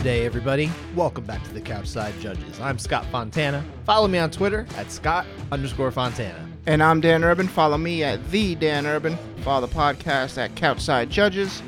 [0.00, 0.70] Monday, everybody.
[0.96, 2.58] Welcome back to the Couchside Judges.
[2.58, 3.62] I'm Scott Fontana.
[3.84, 6.48] Follow me on Twitter at Scott underscore Fontana.
[6.64, 7.46] And I'm Dan Urban.
[7.46, 9.18] Follow me at the Dan Urban.
[9.42, 11.62] Follow the podcast at Couchside Judges.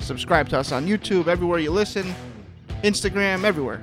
[0.00, 2.14] Subscribe to us on YouTube, everywhere you listen,
[2.84, 3.82] Instagram, everywhere.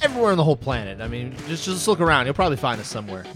[0.00, 1.02] Everywhere on the whole planet.
[1.02, 2.24] I mean, just just look around.
[2.24, 3.26] You'll probably find us somewhere.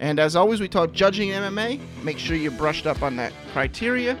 [0.00, 1.78] And as always, we talk judging MMA.
[2.02, 4.20] Make sure you're brushed up on that criteria.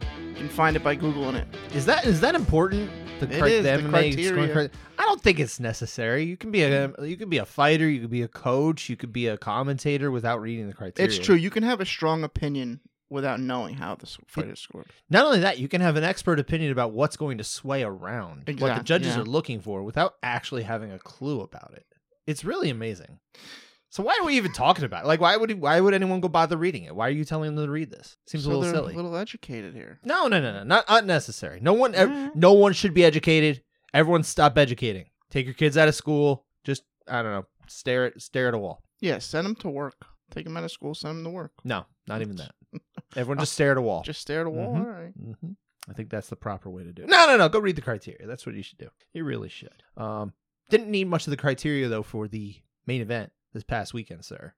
[0.00, 1.46] You can find it by Googling it.
[1.76, 2.90] Is that is that important?
[3.26, 4.52] The, It is, the MMA criteria.
[4.52, 6.24] cri- I don't think it's necessary.
[6.24, 7.88] You can be a you can be a fighter.
[7.88, 8.88] You could be a coach.
[8.88, 11.08] You could be a commentator without reading the criteria.
[11.08, 11.34] It's true.
[11.34, 14.86] You can have a strong opinion without knowing how the s- fight is scored.
[15.10, 18.48] Not only that, you can have an expert opinion about what's going to sway around,
[18.58, 19.20] what the judges yeah.
[19.20, 21.86] are looking for, without actually having a clue about it.
[22.26, 23.18] It's really amazing.
[23.92, 25.06] So why are we even talking about it?
[25.06, 26.96] Like, why would why would anyone go bother reading it?
[26.96, 28.16] Why are you telling them to read this?
[28.26, 28.94] Seems so a little silly.
[28.94, 30.00] a little educated here.
[30.02, 31.60] No, no, no, no, not unnecessary.
[31.60, 33.62] No one, ev- no one should be educated.
[33.92, 35.10] Everyone, stop educating.
[35.30, 36.46] Take your kids out of school.
[36.64, 38.82] Just I don't know, stare at stare at a wall.
[39.00, 40.06] Yeah, send them to work.
[40.30, 41.52] Take them out of school, send them to work.
[41.62, 42.52] No, not even that.
[43.14, 44.02] Everyone just stare at a wall.
[44.04, 44.74] Just stare at a wall.
[44.74, 44.80] Mhm.
[44.80, 45.12] All right.
[45.12, 45.52] hmm
[45.86, 47.10] I think that's the proper way to do it.
[47.10, 47.48] No, no, no.
[47.50, 48.26] Go read the criteria.
[48.26, 48.88] That's what you should do.
[49.12, 49.82] You really should.
[49.98, 50.32] Um,
[50.70, 52.54] didn't need much of the criteria though for the
[52.86, 54.54] main event this past weekend, sir.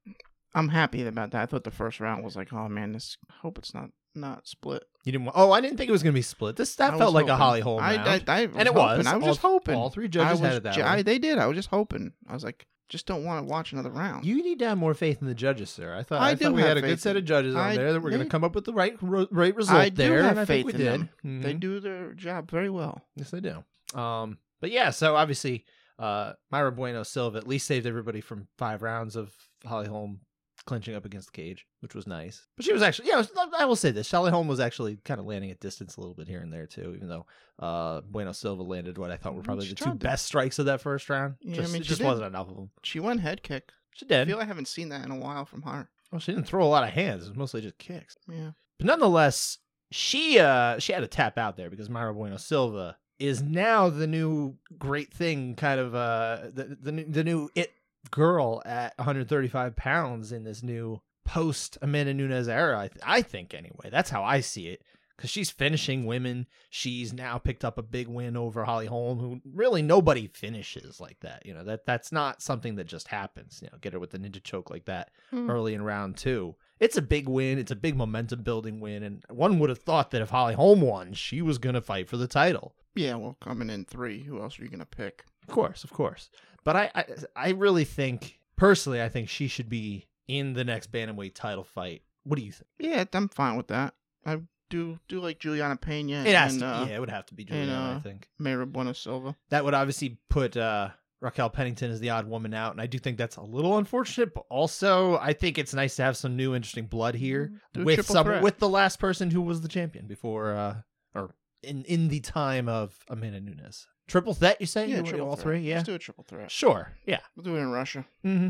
[0.55, 1.43] I'm happy about that.
[1.43, 3.17] I thought the first round was like, oh man, this.
[3.43, 4.85] Hope it's not not split.
[5.05, 5.25] You didn't.
[5.27, 6.55] wa- Oh, I didn't think it was gonna be split.
[6.57, 7.37] This that I felt like a.
[7.37, 8.09] Holly Holm I, round.
[8.31, 8.75] I, I and it hoping.
[8.77, 9.07] was.
[9.07, 9.75] I was all, just hoping.
[9.75, 11.39] All three I judges had it that ju- I, they did.
[11.39, 12.13] I was just hoping.
[12.29, 14.25] I was like, just don't want to watch another round.
[14.25, 15.93] You need to have more faith in the judges, sir.
[15.93, 17.93] I thought I I, thought we had a good set of judges on I- there
[17.93, 20.39] that were going to come up with the right ro- right result I do have
[20.39, 21.09] I faith think we in did.
[21.25, 21.41] them.
[21.43, 21.61] They Mhm.
[21.61, 23.03] do their job very well.
[23.17, 23.65] Yes, they do.
[23.99, 25.65] Um, but yeah, so obviously,
[25.99, 29.33] uh, Mayra Bueno Silva at least saved everybody from five rounds of
[29.65, 30.21] Holly Holm
[30.67, 32.47] clinching up against the cage, which was nice.
[32.57, 33.23] But she was actually, yeah,
[33.59, 36.15] I will say this: Holly Holm was actually kind of landing at distance a little
[36.15, 37.27] bit here and there too, even though
[37.59, 39.97] uh, Bueno Silva landed what I thought were Mm, probably she the two to.
[39.97, 41.35] best strikes of that first round.
[41.41, 42.07] Yeah, I mean, it she just did.
[42.07, 42.71] wasn't enough of them.
[42.83, 43.71] She went head kick.
[43.95, 44.23] She did.
[44.23, 45.89] I feel I haven't seen that in a while from her.
[46.11, 48.17] well, she didn't throw a lot of hands; it was mostly just kicks.
[48.29, 48.53] Yeah.
[48.79, 49.59] But nonetheless,
[49.93, 54.07] she uh she had to tap out there because Mayra Bueno Silva is now the
[54.07, 57.73] new great thing, kind of uh the the, new- the new it
[58.11, 62.79] girl at 135 pounds in this new post Amanda Nunes era.
[62.81, 64.83] I, th- I think anyway, that's how I see it.
[65.17, 66.47] Because she's finishing women.
[66.71, 71.21] She's now picked up a big win over Holly Holm, who really nobody finishes like
[71.21, 71.47] that.
[71.47, 73.61] You know that that's not something that just happens.
[73.63, 75.49] You know, get her with the ninja choke like that Hmm.
[75.49, 76.57] early in round two.
[76.81, 77.59] It's a big win.
[77.59, 79.05] It's a big momentum building win.
[79.05, 82.09] And one would have thought that if Holly Holm won, she was going to fight
[82.09, 82.75] for the title.
[82.95, 83.15] Yeah.
[83.17, 85.25] Well, coming in three, who else are you gonna pick?
[85.47, 86.31] Of course, of course.
[86.65, 87.05] But I, I,
[87.37, 92.03] I really think, personally, I think she should be in the next bantamweight title fight.
[92.25, 92.69] What do you think?
[92.79, 93.95] Yeah, I'm fine with that.
[94.25, 94.41] I
[94.71, 97.35] do do like Juliana Pena It has and to, uh, yeah, it would have to
[97.35, 98.29] be and, Juliana, I uh, think.
[98.41, 99.37] Mayra Bueno Silva.
[99.51, 100.89] That would obviously put uh,
[101.21, 104.35] Raquel Pennington as the odd woman out, and I do think that's a little unfortunate.
[104.35, 108.07] But also, I think it's nice to have some new interesting blood here Do with
[108.07, 108.43] some threat.
[108.43, 110.77] with the last person who was the champion before, uh,
[111.15, 113.87] or in in the time of Amanda Nunes.
[114.07, 114.87] Triple threat, you say?
[114.87, 115.43] Yeah, You triple all threat.
[115.59, 115.61] three.
[115.69, 116.51] Yeah, Let's do a triple threat.
[116.51, 116.93] sure.
[117.07, 117.21] Yeah.
[117.35, 118.05] We'll do it in Russia.
[118.25, 118.49] Mm-hmm.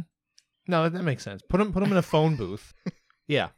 [0.67, 1.43] No, that makes sense.
[1.49, 2.75] Put them put them in a phone booth.
[3.27, 3.49] Yeah,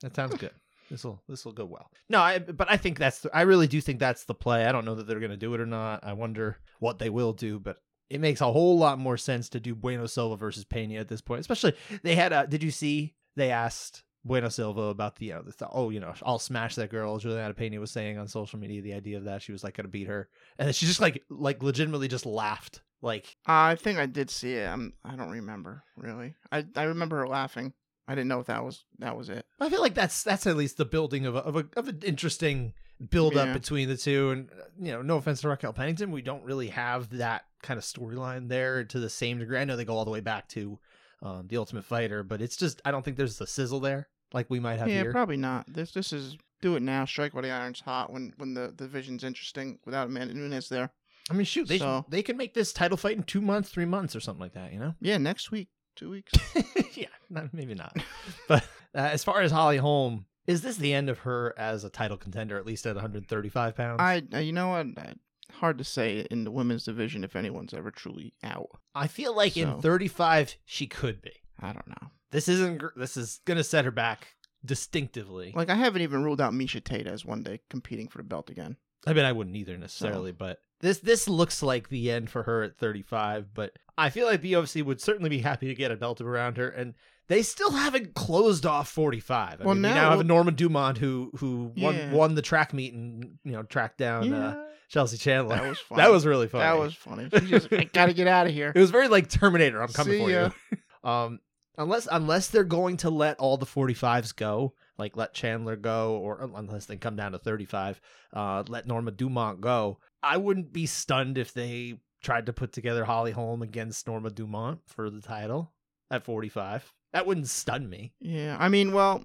[0.00, 0.52] that sounds good.
[0.90, 1.90] This will this will go well.
[2.08, 4.64] No, I but I think that's the, I really do think that's the play.
[4.64, 6.00] I don't know that they're going to do it or not.
[6.02, 7.76] I wonder what they will do, but
[8.08, 11.20] it makes a whole lot more sense to do Bueno Silva versus Pena at this
[11.20, 11.40] point.
[11.40, 12.46] Especially they had a.
[12.46, 16.00] Did you see they asked Bueno Silva about the, you know, the th- oh, you
[16.00, 17.18] know, I'll smash that girl.
[17.18, 19.84] Juliana Pena was saying on social media the idea of that she was like going
[19.84, 22.80] to beat her, and then she just like like legitimately just laughed.
[23.02, 24.66] Like I think I did see it.
[24.66, 26.34] I'm, I don't remember really.
[26.50, 27.74] I I remember her laughing.
[28.08, 29.44] I didn't know if that was that was it.
[29.60, 32.00] I feel like that's that's at least the building of a, of a of an
[32.04, 32.72] interesting
[33.10, 33.52] build up Yeah.
[33.52, 34.30] between the two.
[34.30, 37.76] And uh, you know, no offense to Raquel Pennington, we don't really have that kind
[37.76, 39.58] of storyline there to the same degree.
[39.58, 40.78] I know they go all the way back to
[41.22, 44.48] um, the Ultimate Fighter, but it's just I don't think there's the sizzle there like
[44.50, 45.12] we might have yeah, here.
[45.12, 45.72] probably not.
[45.72, 47.04] This this is do it now.
[47.04, 48.12] Strike while the iron's hot.
[48.12, 50.90] When when the the division's interesting without Amanda Nunes there.
[51.30, 53.86] I mean, shoot, they So- they can make this title fight in two months, three
[53.86, 54.72] months, or something like that.
[54.72, 54.94] You know.
[55.00, 56.32] Yeah, next week, two weeks.
[56.94, 57.96] yeah, not, maybe not.
[58.48, 61.90] but uh, as far as Holly Holm, is this the end of her as a
[61.90, 64.00] title contender, at least at 135 pounds?
[64.00, 64.86] I uh, you know what?
[64.98, 65.14] I,
[65.54, 68.70] hard to say in the women's division if anyone's ever truly out.
[68.94, 71.32] I feel like in 35 she could be.
[71.60, 72.10] I don't know.
[72.30, 72.78] This isn't.
[72.78, 74.28] gr- This is gonna set her back
[74.64, 75.52] distinctively.
[75.54, 78.50] Like I haven't even ruled out Miesha Tate as one day competing for the belt
[78.50, 78.76] again.
[79.06, 82.62] I mean, I wouldn't either necessarily, but this this looks like the end for her
[82.62, 83.52] at 35.
[83.54, 86.56] But I feel like the UFC would certainly be happy to get a belt around
[86.56, 86.94] her, and
[87.28, 89.60] they still haven't closed off 45.
[89.60, 92.12] I Well, mean, we now- now have a Norma Dumont who who won Yeah.
[92.12, 95.56] won the track meet and you know tracked down uh, Chelsea Chandler.
[95.56, 96.02] that was funny.
[96.02, 96.64] That was really funny.
[96.64, 97.28] That was funny.
[97.32, 98.72] She just, I gotta get out of here.
[98.74, 99.82] It was very like Terminator.
[99.82, 100.50] I'm coming See for ya.
[100.72, 100.78] you.
[101.10, 101.40] um,
[101.76, 106.50] unless unless they're going to let all the 45s go, like let Chandler go, or
[106.54, 108.00] unless they come down to 35,
[108.32, 109.98] uh, let Norma Dumont go.
[110.22, 114.80] I wouldn't be stunned if they tried to put together Holly Holm against Norma Dumont
[114.86, 115.72] for the title
[116.10, 116.92] at 45.
[117.12, 118.12] That wouldn't stun me.
[118.20, 119.24] Yeah, I mean, well,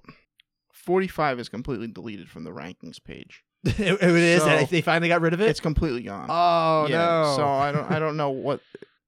[0.73, 3.43] 45 is completely deleted from the rankings page.
[3.63, 4.41] it, it is.
[4.41, 5.49] So- they finally got rid of it.
[5.49, 6.27] It's completely gone.
[6.29, 7.33] oh yeah, no!
[7.35, 8.61] So I don't, I don't know what,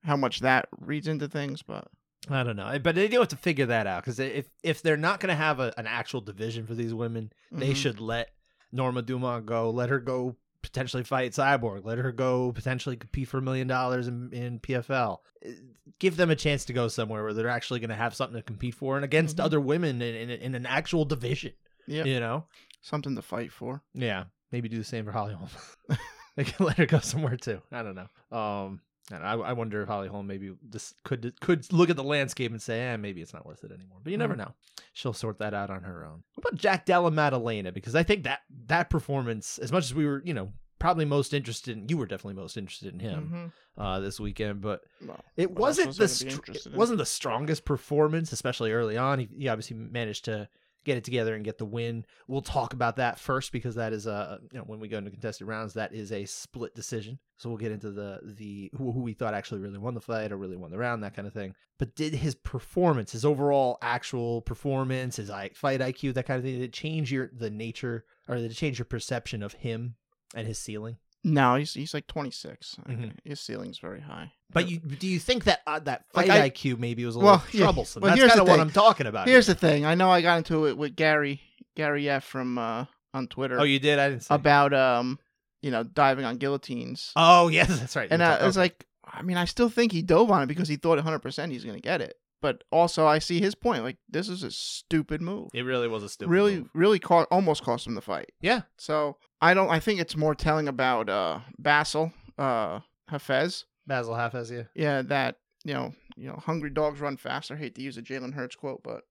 [0.04, 1.88] how much that reads into things, but
[2.30, 4.98] I don't know, but they do have to figure that out because if if they're
[4.98, 7.76] not going to have a, an actual division for these women, they Mhm.
[7.76, 8.30] should let
[8.72, 9.70] Norma Dumont go.
[9.72, 11.84] Let her go potentially fight Cyborg.
[11.84, 15.18] Let her go potentially compete for a million dollars in, in PFL.
[15.46, 15.50] Uh,
[15.98, 18.44] Give them a chance to go somewhere where they're actually going to have something to
[18.44, 19.44] compete for and against Mhm.
[19.44, 21.54] other women in, in, in an actual division.
[21.88, 22.46] yeah, You know?
[22.82, 23.82] something to fight for.
[23.94, 24.26] Yeah.
[24.52, 25.50] Maybe do the same for Holly Holm.
[26.36, 27.62] they can let her go somewhere too.
[27.72, 28.38] I don't know.
[28.38, 32.04] Um, and I, I wonder if Holly Holm maybe this could could look at the
[32.04, 34.00] landscape and say, eh, maybe it's not worth it anymore.
[34.04, 34.40] But you never Mhm.
[34.40, 34.54] know.
[34.94, 36.24] She'll sort that out on her own.
[36.36, 37.72] What about Jack Della Maddalena?
[37.72, 41.34] Because I think that that performance, as much as we were, you know, probably most
[41.34, 43.82] interested in, you were definitely most interested in him Mhm.
[43.82, 46.98] uh, this weekend, but Well, it wasn't was the I gonna be str- it wasn't
[46.98, 49.20] the strongest performance, especially early on.
[49.20, 50.50] He, he obviously managed to
[50.84, 52.06] get it together and get the win.
[52.28, 55.12] We'll talk about that first because that is a you know when we go into
[55.12, 57.20] contested rounds that is a split decision.
[57.38, 60.32] So we'll get into the the who, who we thought actually really won the fight
[60.32, 61.54] or really won the round that kind of thing.
[61.78, 66.60] But did his performance, his overall actual performance, his fight IQ, that kind of thing,
[66.60, 69.96] did it change your the nature or did it change your perception of him
[70.36, 70.98] and his ceiling?
[71.24, 72.76] No, he's he's like 26.
[72.88, 73.12] Mhm.
[73.24, 74.32] His ceiling's very high.
[74.54, 77.20] But you do you think that uh, that fight Like, I- IQ maybe was a
[77.20, 78.02] Well, little yeah, troublesome?
[78.02, 78.60] well, That's here's kind the of what.
[78.60, 79.28] I'm talking about.
[79.28, 79.54] Here's here.
[79.56, 79.86] the thing.
[79.86, 81.42] I know I got into it with Gary
[81.76, 84.00] Gary F from uh, on Twitter oh, you did?
[84.00, 84.34] I didn't see.
[84.34, 85.20] about um,
[85.62, 87.12] you know, diving on guillotines.
[87.16, 88.10] oh, yes, that's right.
[88.12, 88.64] and talk- I was okay.
[88.64, 91.64] like, I mean, I still think he dove on it because he thought 100% he's
[91.64, 92.16] going to get it.
[92.42, 93.84] But also, I see his point.
[93.84, 95.50] Like, this is a stupid move.
[95.54, 96.32] it really was a stupid.
[96.32, 96.70] really, move.
[96.74, 98.32] really co- almost cost him the fight.
[98.42, 98.62] yeah.
[98.78, 99.70] So I don't.
[99.70, 102.80] I think it's more telling about uh Bassil uh
[103.12, 103.66] Hafez.
[103.90, 104.64] Bassil Hafez, yeah.
[104.74, 107.56] Yeah, that you know, you know, hungry dogs run faster.
[107.56, 109.04] hate to use a Jalen Hurts quote, but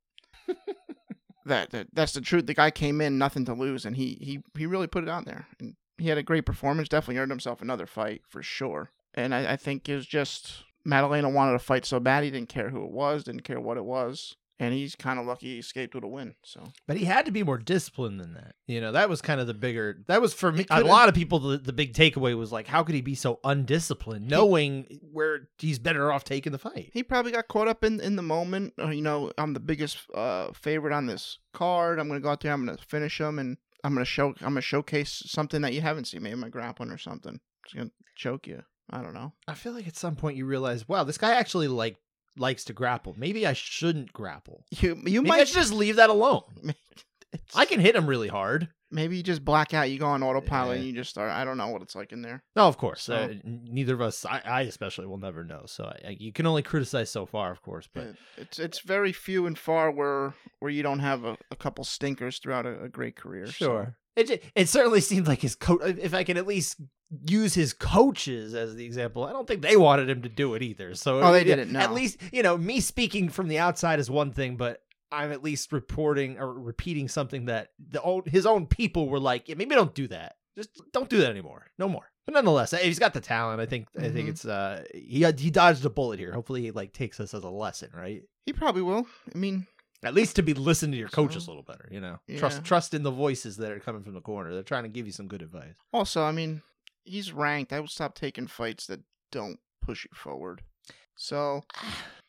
[1.47, 2.47] that, that that's the truth.
[2.47, 5.25] The guy came in nothing to lose, and he he he really put it on
[5.25, 6.89] there, and he had a great performance.
[6.89, 8.91] Definitely earned himself another fight for sure.
[9.15, 12.49] And I, I think it was just Maddalena wanted to fight so bad he didn't
[12.49, 15.59] care who it was, didn't care what it was, and he's kind of lucky he
[15.59, 16.35] escaped with a win.
[16.45, 18.55] So But he had to be more disciplined than that.
[18.67, 19.99] You know, that was kind of the bigger.
[20.07, 20.67] That was for me.
[20.71, 23.41] A lot of people, the, the big takeaway was like, how could he be so
[23.43, 26.91] undisciplined, knowing where he's better off taking the fight?
[26.93, 28.75] he probably got caught up in in the moment.
[28.79, 31.99] Uh, you know, I'm the biggest uh, favorite on this card.
[31.99, 32.53] I'm gonna go out there.
[32.53, 34.29] I'm gonna finish him, and I'm gonna show.
[34.41, 36.23] I'm gonna showcase something that you haven't seen.
[36.23, 37.41] Maybe my grappling or something.
[37.65, 38.63] Just gonna choke you.
[38.91, 39.33] I don't know.
[39.49, 41.97] I feel like at some point you realize, wow, this guy actually like
[42.37, 43.15] likes to grapple.
[43.17, 44.65] Maybe I shouldn't grapple.
[44.71, 45.49] You you Maybe I might.
[45.49, 46.43] should just leave that alone.
[47.55, 48.69] I can hit him really hard.
[48.91, 49.89] maybe you just black out.
[49.89, 50.79] You go on autopilot Yeah.
[50.81, 51.31] and you just start.
[51.31, 52.43] I don't know what it's like in there.
[52.57, 53.03] No, of course.
[53.03, 55.63] So- Uh, neither of us, I, I especially, will never know.
[55.67, 57.89] So I, I, you can only criticize so far, of course.
[57.95, 61.85] But it's it's very few and far where where you don't have a, a couple
[61.85, 63.47] stinkers throughout a, a great career.
[63.47, 63.97] so- Sure.
[64.17, 65.81] It it certainly seemed like his coach.
[65.85, 66.81] If I can at least
[67.27, 70.63] use his coaches as the example, I don't think they wanted him to do it
[70.63, 70.95] either.
[70.95, 71.81] So Oh, they yeah, didn't, no.
[71.81, 75.43] At least you know me speaking from the outside is one thing, but I'm at
[75.43, 79.75] least reporting or repeating something that the own, his own people were like, yeah, maybe
[79.75, 80.37] don't do that.
[80.57, 81.67] Just don't do that anymore.
[81.79, 82.11] No more.
[82.27, 83.61] But nonetheless, he's got the talent.
[83.61, 83.89] I think.
[83.99, 84.31] I think Mhm.
[84.31, 86.33] it's uh he he dodged a bullet here.
[86.33, 88.23] Hopefully, he like takes this as a lesson, right?
[88.47, 89.07] He probably will.
[89.35, 89.67] I mean,
[90.03, 92.19] At least to be listening to your coaches a little better, you know.
[92.27, 92.39] yeah.
[92.39, 94.53] Trust trust in the voices that are coming from the corner.
[94.55, 95.77] They're trying to give you some good advice.
[95.93, 96.63] Also, I mean,
[97.05, 97.73] he's ranked.
[97.73, 100.63] I would stop taking fights that don't push you forward.
[101.17, 101.63] So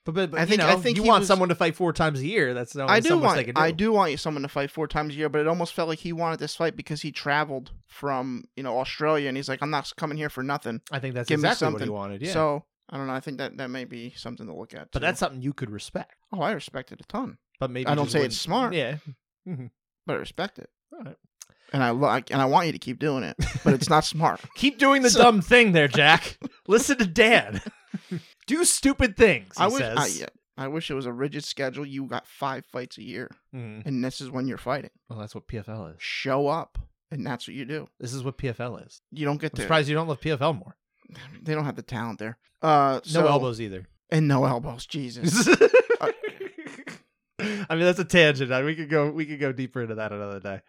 [0.03, 1.75] But but, but I you think- know, I think you want was- someone to fight
[1.75, 2.55] four times a year.
[2.55, 3.61] That's the only I do want they can do.
[3.61, 5.99] I do want someone to fight four times a year, but it almost felt like
[5.99, 9.69] he wanted this fight because he traveled from you know Australia, and he's like, I'm
[9.69, 10.81] not coming here for nothing.
[10.91, 12.21] I think that's Give exactly what he wanted.
[12.23, 12.33] Yeah.
[12.33, 13.13] So I don't know.
[13.13, 14.89] I think that that may be something to look at.
[14.91, 16.15] but that's something you could respect.
[16.33, 18.73] oh, I respect it a ton, But maybe I don't say wouldn't- it's smart.
[18.73, 18.97] Yeah.
[19.45, 21.15] but I respect it, All right.
[21.71, 24.41] and I like and I want you to keep doing it, but it's not smart.
[24.55, 26.37] Keep doing the So- dumb thing there, Jack.
[26.67, 27.61] Listen to Dan.
[28.47, 29.53] do stupid things.
[29.57, 29.81] I wish.
[29.83, 30.25] I, yeah,
[30.57, 31.85] I wish it was a rigid schedule.
[31.85, 33.85] You got five fights a year, Mhm.
[33.85, 34.91] and this is when you're fighting.
[35.09, 36.01] Well, that's what PFL is.
[36.01, 36.77] Show up,
[37.11, 37.87] and that's what you do.
[37.99, 39.01] This is what PFL is.
[39.11, 39.61] You don't get I'm to.
[39.61, 40.75] surprised you don't love PFL more.
[41.43, 42.37] They don't have the talent there.
[42.61, 43.87] Uh, No elbows either.
[44.09, 44.85] and no elbows.
[44.87, 45.47] Jesus.
[47.71, 48.51] I mean, that's a tangent.
[48.51, 49.09] I- We could go.
[49.09, 50.61] We could go deeper into that another day.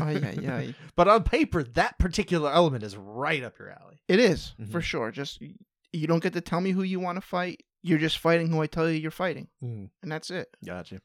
[0.00, 0.72] Oh, yeah, yeah.
[0.94, 4.02] But on paper, that particular element is right up your alley.
[4.08, 4.84] It is, for Mhm.
[4.84, 5.10] sure.
[5.10, 5.40] Just
[5.92, 7.64] you don't get to tell me who you want to fight.
[7.82, 9.48] You're just fighting who I tell you you're fighting.
[9.62, 10.48] And that's it.
[10.64, 11.00] Gotcha.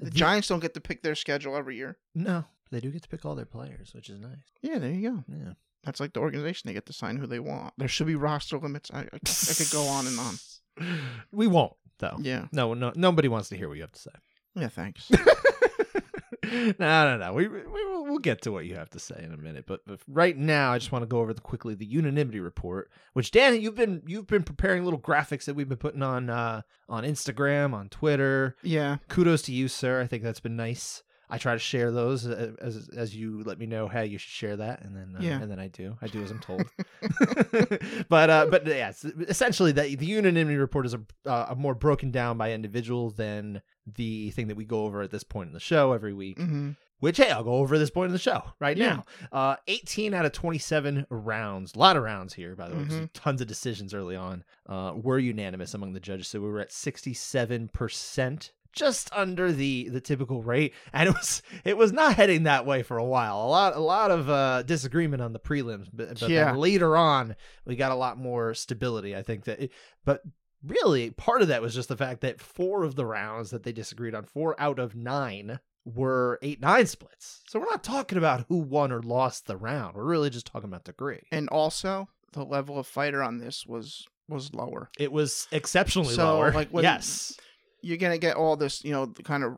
[0.00, 1.98] The The- Giants don't get to pick their schedule every year.
[2.14, 4.38] No, they do get to pick all their players, which is nice.
[4.62, 5.24] Yeah, there you go.
[5.28, 5.52] Yeah.
[5.84, 6.66] That's like the organization.
[6.68, 7.74] They get to sign who they want.
[7.78, 8.90] There should be roster limits.
[8.92, 10.34] I, I, I could go on and on.
[11.32, 12.16] We won't, though.
[12.20, 12.46] Yeah.
[12.52, 14.10] No, no, nobody wants to hear what you have to say.
[14.58, 15.10] Yeah, thanks.
[16.44, 17.32] no, no, no.
[17.34, 19.80] We, we will we'll get to what you have to say in a minute, but,
[19.86, 22.90] but right now, I just want to go over the, quickly the unanimity report.
[23.12, 26.62] Which Dan, you've been you've been preparing little graphics that we've been putting on uh,
[26.88, 28.56] on Instagram, on Twitter.
[28.62, 28.96] yeah.
[29.08, 30.00] Kudos to you, sir.
[30.00, 31.02] I think that's been nice.
[31.30, 34.30] I try to share those uh, as as you let me know how you should
[34.30, 35.42] share that, and then uh, Yeah.
[35.42, 35.96] and then I do.
[36.00, 36.62] I do as I'm told.
[38.08, 38.92] but uh, but yeah,
[39.28, 43.60] essentially that the unanimity report is a, uh, more broken down by individual than
[43.94, 46.38] the thing that we go over at this point in the show every week.
[46.38, 48.96] hmm Which hey, I'll go over this point in the show right Yeah.
[48.96, 49.04] now.
[49.30, 53.10] Uh, 18 out of 27 rounds, a lot of rounds here, by the way, Mhm.
[53.12, 56.26] tons of decisions early on, uh, were unanimous among the judges.
[56.28, 61.40] So we were at 67 percent, just under the the typical rate, and it was
[61.64, 63.36] it was not heading that way for a while.
[63.42, 66.52] A lot a lot of uh, disagreement on the prelims, but, but then Yeah.
[66.56, 69.14] later on we got a lot more stability.
[69.16, 69.72] I think that, it,
[70.04, 70.22] but
[70.66, 73.72] really part of that was just the fact that four of the rounds that they
[73.72, 77.40] disagreed on, four out of nine were eight nine splits.
[77.48, 79.96] So we're not talking about who won or lost the round.
[79.96, 81.20] We're really just talking about degree.
[81.32, 84.90] And also, the level of fighter on this was was lower.
[84.98, 86.52] It was exceptionally So, lower.
[86.52, 87.32] like, when- yes.
[87.80, 89.52] You're gonna get all this, you know, kind of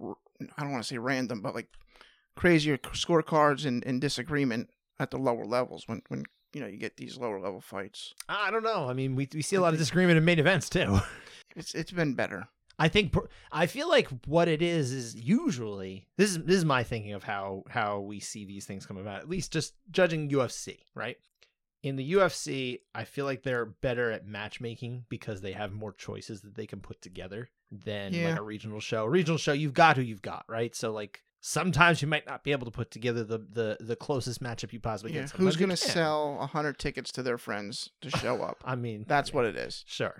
[0.56, 1.68] I don't want to say random, but like
[2.36, 6.96] crazier scorecards and, and disagreement at the lower levels when when you know you get
[6.96, 8.14] these lower level fights.
[8.28, 8.88] I don't know.
[8.88, 10.98] I mean, we we see a lot of disagreement in main events too.
[11.56, 12.46] It's it's been better.
[12.78, 13.12] I think
[13.50, 17.24] I feel like what it is is usually this is this is my thinking of
[17.24, 19.20] how how we see these things come about.
[19.20, 21.16] At least just judging UFC, right?
[21.82, 26.42] In the UFC, I feel like they're better at matchmaking because they have more choices
[26.42, 28.30] that they can put together than Yeah.
[28.30, 29.04] like a regional show.
[29.04, 30.74] A regional show, you've got who you've got, right?
[30.76, 34.42] So like sometimes you might not be able to put together the the, the closest
[34.42, 35.26] matchup you possibly Yeah.
[35.26, 35.40] can.
[35.40, 38.62] Who's you gonna sell a hundred tickets to their friends to show up?
[38.64, 39.36] I mean, That's yeah.
[39.36, 39.84] what it is.
[39.86, 40.14] Sure,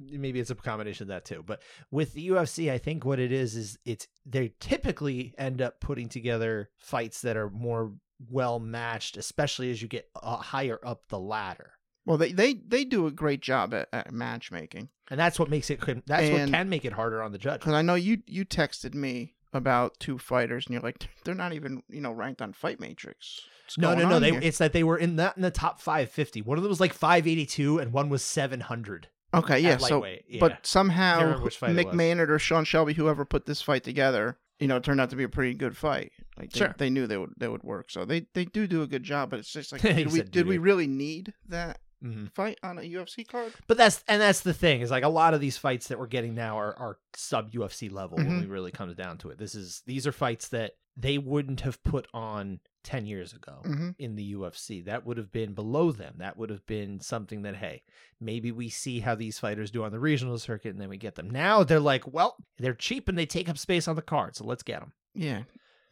[0.00, 1.42] maybe it's a combination of that too.
[1.46, 5.80] But with the UFC, I think what it is is it's they typically end up
[5.80, 7.92] putting together fights that are more
[8.30, 11.72] well matched, especially as you get uh, higher up the ladder,
[12.06, 14.88] Well, they they they do a great job at, at matchmaking.
[15.10, 15.80] and that's what makes it.
[16.06, 17.60] That's what can make it harder on the judge.
[17.60, 21.52] Because I know you you texted me about two fighters, and you're like, they're not
[21.52, 23.40] even you know ranked on Fight Matrix.
[23.66, 24.20] What's No, no, no.
[24.20, 24.40] They here?
[24.42, 26.42] it's that they were in that in the top five fifty.
[26.42, 29.08] One of them was like five eighty two, and one was seven hundred.
[29.34, 29.76] okay, yeah.
[29.78, 30.40] So, yeah.
[30.40, 31.92] but somehow remember which fight it Mick.
[31.92, 35.16] Maynard or Sean Shelby, whoever put this fight together, you know, it turned out to
[35.16, 36.12] be a pretty good fight.
[36.38, 36.74] Like they, Sure.
[36.78, 37.90] they knew they would they would work.
[37.90, 39.30] So they they do do a good job.
[39.30, 42.82] But it's just like, did we did we really need that hmm fight on a
[42.82, 43.52] UFC card?
[43.66, 46.06] But that's and that's the thing is like a lot of these fights that we're
[46.06, 48.40] getting now are, are sub UFC level when Mhm.
[48.40, 49.38] we really comes down to it.
[49.38, 53.90] This is these are fights that they wouldn't have put on ten years ago hmm
[53.98, 54.84] in the UFC.
[54.84, 56.16] That would have been below them.
[56.18, 57.82] That would have been something that hey,
[58.20, 61.14] maybe we see how these fighters do on the regional circuit and then we get
[61.14, 61.30] them.
[61.30, 64.44] Now they're like, well, they're cheap and they take up space on the card, so
[64.44, 64.92] let's get them.
[65.14, 65.42] Yeah,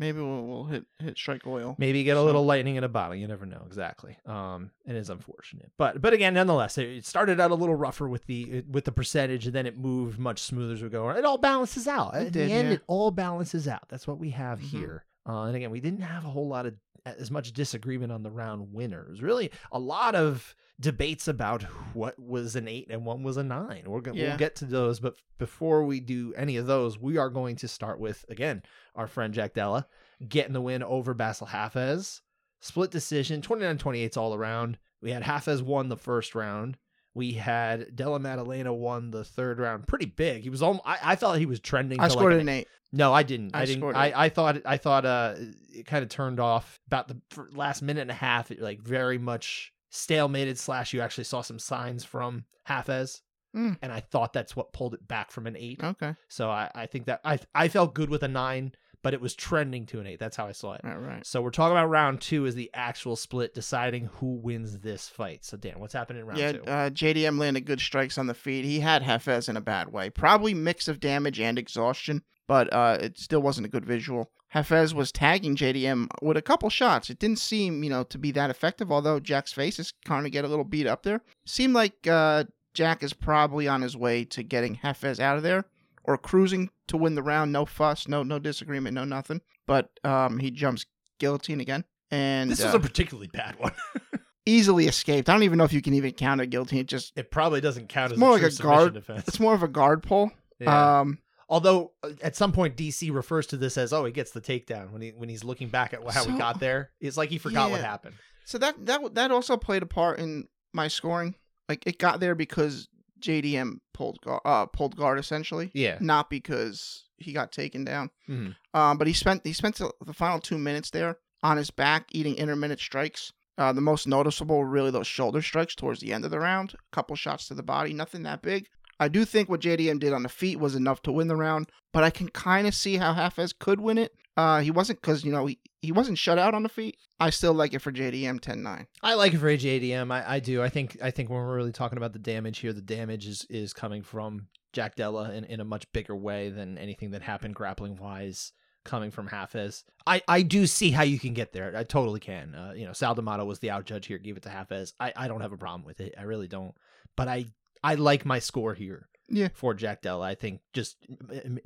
[0.01, 1.77] maybe we'll, we'll hit hit strike oil.
[1.79, 3.15] Maybe get a So- little lightning in a bottle.
[3.15, 4.17] You never know exactly.
[4.27, 8.27] Um, it is unfortunate, but but again, nonetheless, it- started out a little rougher with
[8.27, 11.09] the with the percentage, and then it moved much smoother as we go.
[11.11, 12.15] It all balances out.
[12.15, 12.75] It At did, the end, yeah.
[12.75, 13.89] it all balances out.
[13.89, 14.65] That's what we have Mhm.
[14.65, 15.05] here.
[15.29, 18.31] Uh, and again, we didn't have a whole lot of as much disagreement on the
[18.31, 19.23] round winners.
[19.23, 21.63] Really a lot of debates about
[21.95, 23.85] what was an eight and one was a nine.
[23.87, 24.29] We're gonna Yeah.
[24.31, 27.69] we'll get to those, but before we do any of those, we are going to
[27.69, 28.63] start with again
[28.95, 29.87] our friend Jack Della
[30.29, 32.21] getting the win over Bassil Hafez.
[32.63, 34.77] Split decision, 29-28 all around.
[35.01, 36.77] We had Hafez won the first round.
[37.15, 40.43] We had Della Maddalena won the third round pretty big.
[40.43, 41.99] He was almost, I, I thought he was trending.
[42.01, 42.69] I to scored like an eight.
[42.93, 43.55] No, I didn't.
[43.55, 43.95] I, I didn't.
[43.97, 44.13] I.
[44.25, 44.59] I thought.
[44.65, 45.05] I thought.
[45.05, 45.35] Uh,
[45.73, 47.21] it kind of turned off about the
[47.53, 48.51] last minute and a half.
[48.51, 50.57] It, like very much stalemated.
[50.59, 53.21] Slash, you actually saw some signs from Hafez,
[53.57, 53.77] Mm.
[53.83, 55.83] and I thought that's what pulled it back from an eight.
[55.83, 59.21] Okay, So I, I think that I, I felt good with a nine, but it
[59.21, 60.19] was trending to an eight.
[60.19, 60.81] That's how I saw it.
[60.85, 61.25] all right.
[61.25, 65.45] So we're talking about round two is the actual split, deciding who wins this fight.
[65.45, 66.63] So Dan, what's happening in round Yeah, two?
[66.65, 68.65] uh, JDM landed good strikes on the feet.
[68.65, 70.11] He had Hafez in a bad way.
[70.11, 74.31] Probably mix of damage and exhaustion, but uh, it still wasn't a good visual.
[74.55, 77.09] Hafez was tagging JDM with a couple shots.
[77.09, 80.33] It didn't seem, you know, to be that effective, although Jack's face is kind of
[80.33, 81.21] get a little beat up there.
[81.47, 85.67] Seemed like uh, Jack is probably on his way to getting Hafez out of there,
[86.05, 87.53] or cruising to win the round.
[87.53, 89.41] No fuss, no no disagreement, no nothing.
[89.67, 90.87] But um, he jumps
[91.19, 93.73] guillotine again, and This uh, was a particularly bad one.
[94.47, 95.29] easily escaped.
[95.29, 96.81] I don't even know if you can even count a guillotine.
[96.81, 99.29] It just it probably doesn't count as more a like a guard- defense.
[99.29, 100.31] it's more of a guard pull.
[100.59, 101.01] Yeah.
[101.01, 104.41] Um, Although uh, at some point DC refers to this as oh he gets the
[104.41, 106.91] takedown when he when he's looking back at how So- he got there.
[107.01, 108.15] It's like he forgot what happened.
[108.45, 111.35] so that that that also played a part in my scoring.
[111.69, 112.89] Like it got there because
[113.21, 115.99] JDM pulled guard, uh, pulled guard essentially, Yeah.
[116.01, 118.11] not because he got taken down.
[118.29, 118.57] Mhm.
[118.75, 122.37] Um, but he spent he spent the final two minutes there on his back eating
[122.37, 123.33] intermittent strikes.
[123.59, 126.73] Uh, the most noticeable were really those shoulder strikes towards the end of the round.
[126.75, 128.69] A couple shots to the body, nothing that big.
[129.01, 131.71] I do think what JDM did on the feet was enough to win the round,
[131.93, 134.15] but I can kind of see how Hafez could win it.
[134.37, 136.99] Uh, he wasn't because you know he, he wasn't shut out on the feet.
[137.19, 138.87] I still like it for JDM 10-9.
[139.03, 140.13] I like it for JDM.
[140.13, 140.63] I, I do.
[140.63, 143.47] I think I think when we're really talking about the damage here, the damage is
[143.51, 147.55] is coming from Jack Della in, in a much bigger way than anything that happened
[147.55, 148.53] grappling wise
[148.85, 149.85] coming from Hafez.
[150.07, 151.75] I, I do see how you can get there.
[151.77, 152.55] I totally can.
[152.55, 154.95] Uh, you know, Sal D'Amato was the out judge here, gave it to Hafez.
[154.99, 156.15] I, I don't have a problem with it.
[156.19, 156.75] I really don't.
[157.17, 157.47] But I
[157.83, 159.09] I like my score here.
[159.33, 159.49] Yeah.
[159.55, 160.97] For Jack Della, I think just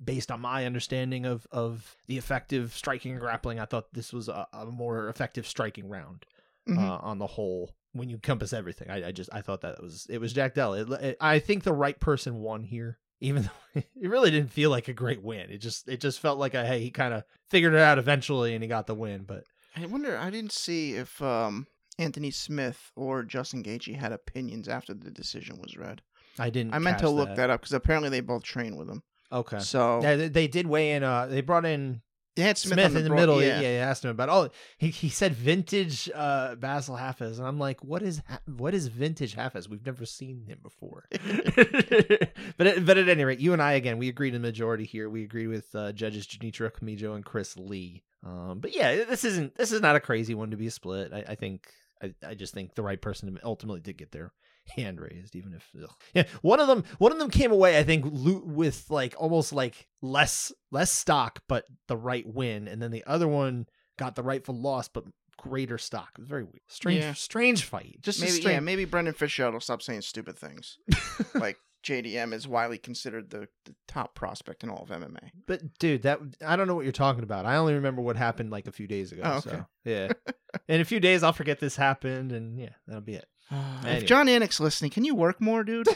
[0.04, 4.28] based on my understanding of of the effective striking and grappling, I thought this was
[4.28, 6.26] a, a more effective striking round
[6.68, 6.78] Mhm.
[6.78, 8.90] uh, on the whole when you encompass everything.
[8.90, 10.82] I, I just I thought that was it was Jack Della.
[10.82, 14.68] It, it, I think the right person won here, even though it really didn't feel
[14.68, 15.48] like a great win.
[15.50, 18.52] It just it just felt like a hey he kind of figured it out eventually
[18.54, 19.24] and he got the win.
[19.24, 19.44] But
[19.74, 20.18] I wonder.
[20.18, 21.66] I didn't see if um,
[21.98, 26.02] Anthony Smith or Justin Gaethje had opinions after the decision was read.
[26.38, 26.74] I didn't.
[26.74, 29.02] I meant to look that, up because apparently they both train with him.
[29.30, 29.60] Okay.
[29.60, 31.02] So Yeah, they, they did weigh in.
[31.02, 32.02] Uh, they brought in
[32.36, 33.42] they had Smith, Smith, on in the broad- middle.
[33.42, 33.60] Yeah.
[33.60, 33.68] Yeah.
[33.88, 34.28] asked him about.
[34.28, 38.74] Oh, he, he said vintage uh, Bassil Hafez, and I'm like, what is Ha- what
[38.74, 39.68] is vintage Hafez?
[39.68, 41.04] We've never seen him before.
[41.12, 44.84] but at, but at any rate, you and I again, we agreed in the majority
[44.84, 45.08] here.
[45.08, 48.02] We agreed with uh, judges Junichiro Kamijo and Chris Lee.
[48.24, 51.12] Um, but yeah, this isn't this is not a crazy one to be a split.
[51.12, 51.68] I, I think
[52.04, 54.32] I, I just think the right person ultimately did get their
[54.76, 55.90] hand raised, even if ugh.
[56.14, 57.78] yeah, one of them one of them came away.
[57.78, 62.90] I think with like almost like less less stock, but the right win, and then
[62.90, 63.66] the other one
[63.98, 65.04] got the rightful loss, but
[65.36, 66.10] greater stock.
[66.16, 67.12] It was very weird, strange, Yeah.
[67.14, 67.98] strange fight.
[68.00, 68.54] Just Maybe strange.
[68.54, 70.78] yeah, maybe Brendan Fisher will stop saying stupid things.
[71.34, 75.30] like JDM is widely considered the, the top prospect in all of MMA.
[75.46, 77.46] But dude, that I don't know what you're talking about.
[77.46, 79.22] I only remember what happened like a few days ago.
[79.24, 79.50] Oh, okay.
[79.50, 80.08] So yeah,
[80.68, 83.26] in a few days I'll forget this happened, and yeah, that'll be it.
[83.84, 83.98] Anyway.
[83.98, 85.86] If Jon Anik's listening, can you work more, dude?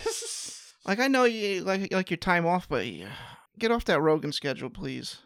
[0.85, 3.09] like I know you like like your time off, but yeah,
[3.59, 5.19] get off that Rogan schedule, please.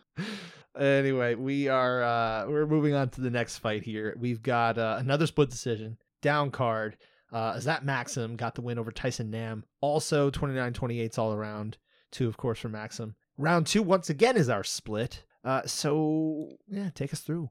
[0.78, 4.14] anyway, we are uh we're moving on to the next fight here.
[4.18, 6.96] We've got uh, another split decision down card.
[7.32, 9.64] Uh, as that Maksum got the win over Tyson Nam.
[9.80, 11.78] Also 29-28s all around.
[12.10, 13.14] Two, of course, for Maksum.
[13.38, 15.24] Round two, once again, is our split.
[15.44, 17.48] Uh, so yeah, take us through.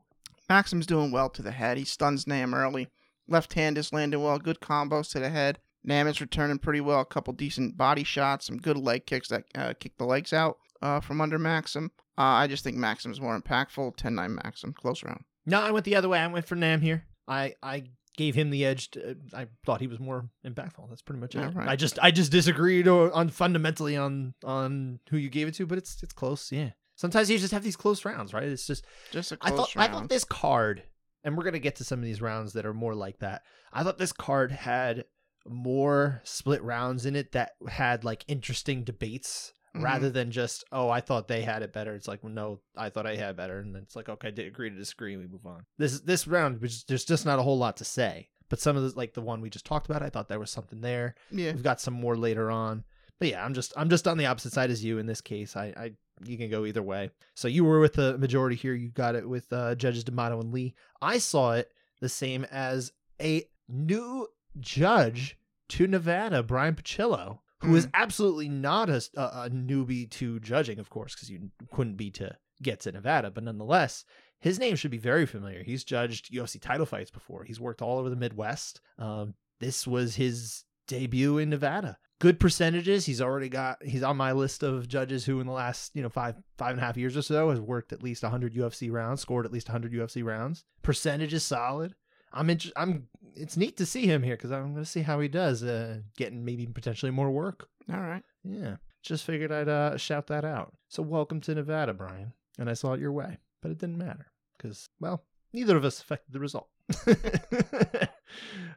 [0.49, 1.77] Maksum's doing well to the head.
[1.77, 2.89] He stuns Nam early.
[3.27, 4.37] Left hand is landing well.
[4.37, 5.59] Good combos to the head.
[5.83, 6.99] Nam is returning pretty well.
[6.99, 8.45] A couple decent body shots.
[8.45, 11.85] Some good leg kicks that uh, kick the legs out uh, from under Maksum.
[12.17, 13.95] Uh, I just think Maksum's more impactful.
[13.97, 14.75] 10-9 Maksum.
[14.75, 15.23] Close round.
[15.45, 16.19] No, I went the other way.
[16.19, 17.05] I went for Nam here.
[17.27, 17.85] I I
[18.17, 18.91] gave him the edge.
[18.91, 20.89] To, uh, I thought he was more impactful.
[20.89, 21.39] That's pretty much it.
[21.39, 21.67] Yeah, right.
[21.67, 25.77] I just I just disagreed on fundamentally on on who you gave it to, but
[25.77, 26.51] it's it's close.
[26.51, 26.71] Yeah.
[26.95, 28.43] Sometimes you just have these close rounds, right?
[28.43, 30.83] It's just Just a I close thought I thought this card,
[31.23, 33.43] and we're gonna get to some of these rounds that are more like that.
[33.73, 35.05] I thought this card had
[35.47, 39.83] more split rounds in it that had like interesting debates Mhm.
[39.83, 41.93] rather than just oh I thought they had it better.
[41.95, 44.69] It's like no, I thought I had better, and it's like okay, I did agree
[44.69, 45.65] to disagree, and we move on.
[45.77, 48.29] This this round, which there's just not a whole lot to say.
[48.49, 50.51] But some of the like the one we just talked about, I thought there was
[50.51, 51.15] something there.
[51.31, 51.53] yeah.
[51.53, 52.83] We've got some more later on.
[53.17, 55.55] But yeah, I'm just I'm just on the opposite side as you in this case.
[55.55, 55.91] I, I
[56.25, 57.11] you can go either way.
[57.35, 58.73] So you were with the majority here.
[58.73, 60.75] You got it with uh, judges D'Amato and Lee.
[61.01, 64.27] I saw it the same as a new
[64.59, 65.37] judge
[65.69, 70.89] to Nevada, Brian Pacillo, who is absolutely not a, a, a newbie to judging, of
[70.89, 74.05] course, because you couldn't be to get to Nevada, but nonetheless,
[74.39, 75.63] his name should be very familiar.
[75.63, 77.43] He's judged UFC title fights before.
[77.43, 78.81] He's worked all over the Midwest.
[78.97, 81.97] Um, this was his debut in Nevada.
[82.19, 83.05] Good percentages.
[83.05, 83.83] He's already got.
[83.83, 86.79] He's on my list of judges who, in the last you know five five and
[86.79, 89.69] a half years or so, has worked at least 100 UFC rounds, scored at least
[89.69, 90.63] 100 UFC rounds.
[90.83, 91.95] Percentage is solid.
[92.33, 93.07] I'm inter- I'm.
[93.35, 95.99] It's neat to see him here because I'm going to see how he does, uh,
[96.17, 97.67] getting maybe potentially more work.
[97.91, 98.23] All right.
[98.43, 100.73] Yeah, just figured I'd uh, shout that out.
[100.89, 102.33] So welcome to Nevada, Brian.
[102.59, 106.01] And I saw it your way, but it didn't matter because, well, neither of us
[106.01, 106.67] affected the result.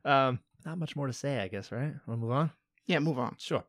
[0.04, 1.92] um, not much more to say, I guess, right?
[2.06, 2.50] Want to move on?
[2.86, 3.36] Yeah, move on.
[3.38, 3.64] Sure.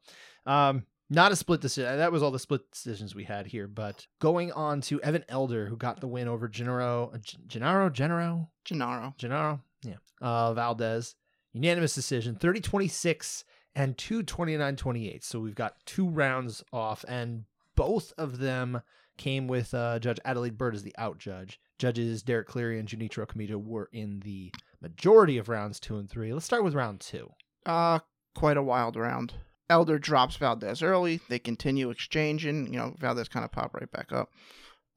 [0.46, 1.98] Um, Not a split decision.
[1.98, 3.68] That was all the split decisions we had here.
[3.68, 7.18] But going on to Evan Elder, who got the win over Gennaro, uh,
[7.48, 9.14] Gennaro, Gennaro, Gennaro.
[9.18, 11.16] Gennaro, yeah, uh, Valdez.
[11.54, 13.46] Unanimous decision, 30 26
[13.76, 15.24] and two 29 28.
[15.24, 17.46] So we've got two rounds off, and
[17.76, 18.82] both of them
[19.18, 21.60] came with uh, Judge Adelaide Byrd as the out judge.
[21.78, 26.34] Judges Derek Cleary and Junichiro Kamijo were in the majority of rounds two and three.
[26.34, 27.32] Let's start with round two.
[27.66, 28.00] Uh,
[28.34, 29.34] quite a wild round.
[29.70, 31.22] Elder drops Valdez early.
[31.28, 32.72] They continue exchanging.
[32.72, 34.32] You know, Valdez kind of pop right back up.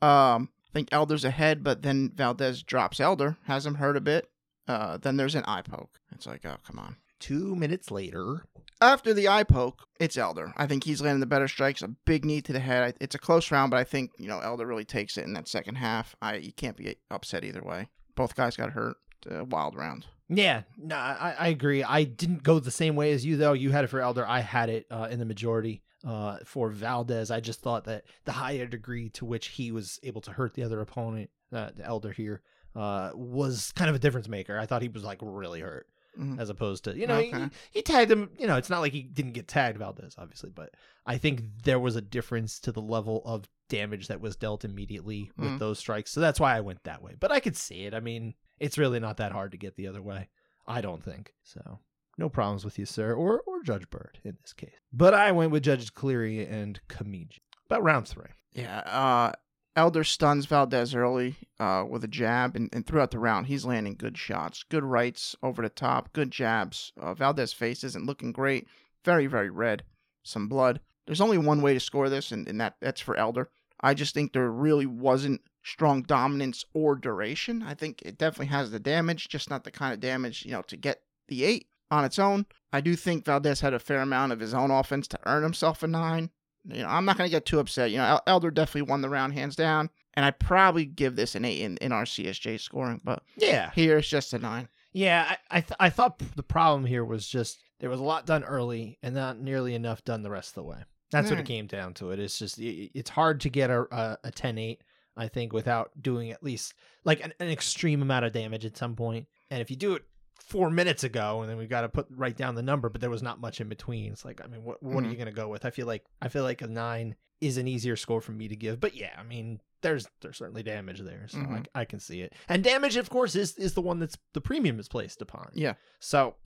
[0.03, 4.29] Um, I think Elder's ahead, but then Valdez drops Elder, has him hurt a bit.
[4.69, 5.99] Uh, then there's an eye poke.
[6.13, 6.97] It's like, oh, come on.
[7.19, 8.45] Two minutes later,
[8.81, 10.53] After the eye poke, it's Elder.
[10.57, 11.83] I think he's landing the better strikes.
[11.83, 12.95] A big knee to the head.
[13.01, 15.49] It's a close round, but I think you know Elder really takes it in that
[15.49, 16.15] second half.
[16.23, 17.89] I you can't be upset either way.
[18.15, 18.97] Both guys got hurt.
[19.27, 20.07] Wild round.
[20.29, 21.83] Yeah, no, I, I agree.
[21.83, 23.55] I didn't go the same way as you though.
[23.55, 24.25] You had it for Elder.
[24.25, 27.33] I had it uh, in the majority uh, for Valdez.
[27.33, 30.63] I just thought that the higher degree to which he was able to hurt the
[30.63, 32.43] other opponent, uh, the Elder here,
[32.79, 34.59] uh, was kind of a difference maker.
[34.59, 35.87] I thought he was like really hurt
[36.19, 36.41] Mhm.
[36.41, 37.49] as opposed to you know he, Okay.
[37.71, 38.31] he tagged him.
[38.39, 40.71] You know, it's not like he didn't get tagged Valdez, obviously, but
[41.07, 45.31] I think there was a difference to the level of damage that was dealt immediately
[45.37, 45.59] with Mhm.
[45.59, 46.11] those strikes.
[46.11, 47.15] So that's why I went that way.
[47.19, 47.95] But I could see it.
[47.95, 50.29] I mean, it's really not that hard to get the other way.
[50.67, 51.81] I don't think so.
[52.17, 54.75] No problems with you, sir, or or Judge Byrd in this case.
[54.93, 57.39] But I went with Judge Cleary and Kamijo.
[57.67, 58.31] About round three.
[58.55, 59.33] Yeah, uh,
[59.79, 63.95] Elder stuns Valdez early uh, with a jab, and, and throughout the round, he's landing
[63.95, 66.93] good shots, good rights over the top, good jabs.
[67.01, 68.67] Uh, Valdez face isn't looking great,
[69.05, 69.85] very, very red,
[70.25, 70.81] some blood.
[71.07, 73.51] There's only one way to score this, and, and that that's for Elder.
[73.81, 77.63] I just think there really wasn't strong dominance or duration.
[77.63, 80.63] I think it definitely has the damage, just not the kind of damage, you know,
[80.63, 82.47] to get the eight on its own.
[82.73, 85.85] I do think Valdez had a fair amount of his own offense to earn himself
[85.85, 86.31] a nine.
[86.71, 87.91] You know, I'm not going to get too upset.
[87.91, 91.45] You know, Elder definitely won the round hands down, and I probably give this an
[91.45, 93.71] eight in, in our CSJ scoring, but Yeah.
[93.75, 94.69] here it's just a nine.
[94.93, 98.27] Yeah, I I, th- I thought the problem here was just there was a lot
[98.27, 100.79] done early and not nearly enough done the rest of the way.
[101.11, 101.49] That's what it mm.
[101.49, 102.11] came down to.
[102.11, 104.79] It is just it, it's hard to get a a, a 10-8,
[105.17, 108.95] I think, without doing at least like an, an extreme amount of damage at some
[108.97, 109.27] point.
[109.51, 110.03] And if you do it
[110.49, 113.11] four minutes ago, and then we've got to put write down the number, but there
[113.11, 114.13] was not much in between.
[114.13, 115.11] It's like I mean, what what are Mhm.
[115.13, 115.65] you gonna go with?
[115.65, 118.57] I feel like I feel like a nine is an easier score for me to
[118.57, 118.81] give.
[118.81, 121.67] But yeah, I mean, there's there's certainly damage there, so Mhm.
[121.75, 122.33] I, I can see it.
[122.49, 125.51] And damage, of course, is is the one that's the premium is placed upon.
[125.55, 125.75] Yeah.
[126.01, 126.37] So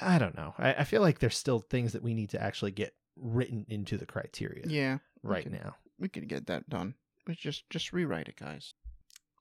[0.00, 0.54] I don't know.
[0.56, 3.96] I, I feel like there's still things that we need to actually get written into
[3.98, 5.56] the criteria Yeah, right okay.
[5.56, 5.76] now.
[5.98, 6.94] we could get that done.
[7.26, 8.74] But just just rewrite it, guys.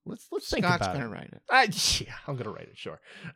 [0.06, 1.14] Let's let's think Scott's about gonna it.
[1.14, 1.42] write it.
[1.50, 1.64] I,
[2.06, 2.78] yeah, I'm gonna write it.
[2.78, 3.00] Sure.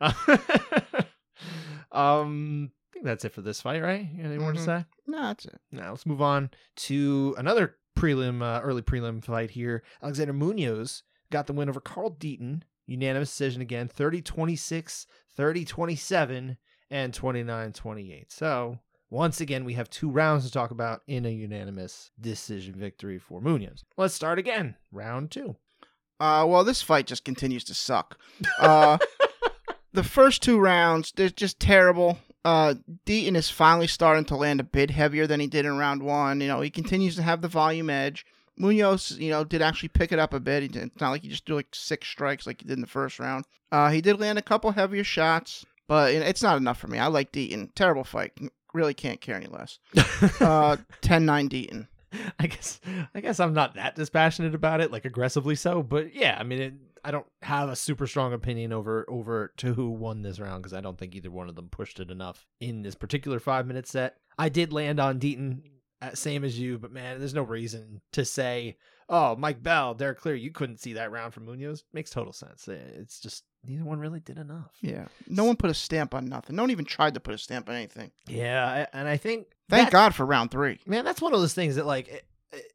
[1.92, 4.08] um, I think that's it for this fight, right?
[4.18, 4.64] Anything more to Mhm.
[4.64, 4.84] say?
[5.06, 5.60] No, that's it.
[5.70, 9.82] Now let's move on to another prelim, uh, early prelim fight here.
[10.02, 12.62] Alexander Munoz got the win over Carl Deaton.
[12.86, 16.56] Unanimous decision again 30 26, 30 27,
[16.90, 18.32] and 29 28.
[18.32, 18.78] So,
[19.10, 23.40] once again, we have two rounds to talk about in a unanimous decision victory for
[23.42, 23.84] Munoz.
[23.98, 24.76] Let's start again.
[24.90, 25.56] Round two.
[26.20, 28.18] Uh, well, this fight just continues to suck.
[28.58, 28.98] Uh,
[29.92, 32.18] the first two rounds, they're just terrible.
[32.44, 32.74] Uh,
[33.06, 36.40] Deaton is finally starting to land a bit heavier than he did in round one.
[36.40, 38.24] You know, he continues to have the volume edge.
[38.56, 40.74] Munoz, you know, did actually pick it up a bit.
[40.74, 43.18] It's not like he just threw like six strikes like he did in the first
[43.18, 43.44] round.
[43.70, 46.88] Uh, he did land a couple heavier shots, but you know, it's not enough for
[46.88, 46.98] me.
[46.98, 47.74] I like Deaton.
[47.74, 48.32] Terrible fight.
[48.74, 49.78] Really can't care any less.
[50.40, 51.86] Uh, 10-9 Deaton.
[52.38, 52.80] I guess
[53.14, 55.82] I guess I'm not that dispassionate about it, like aggressively so.
[55.82, 59.74] But yeah, I mean, it, I don't have a super strong opinion over over to
[59.74, 62.46] who won this round because I don't think either one of them pushed it enough
[62.60, 64.16] in this particular five minute set.
[64.38, 65.62] I did land on Deaton,
[66.00, 68.76] uh, same as you, but man, there's no reason to say,
[69.08, 72.68] "Oh, Mike Bell, Derek Clear, you couldn't see that round from Munoz." Makes total sense.
[72.68, 74.70] Uh, It's just neither one really did enough.
[74.80, 75.06] Yeah.
[75.26, 76.56] No one put a stamp on nothing.
[76.56, 78.10] No one even tried to put a stamp on anything.
[78.26, 80.78] Yeah, and I think Thank God for round three.
[80.86, 82.20] man that's one of those things that like i-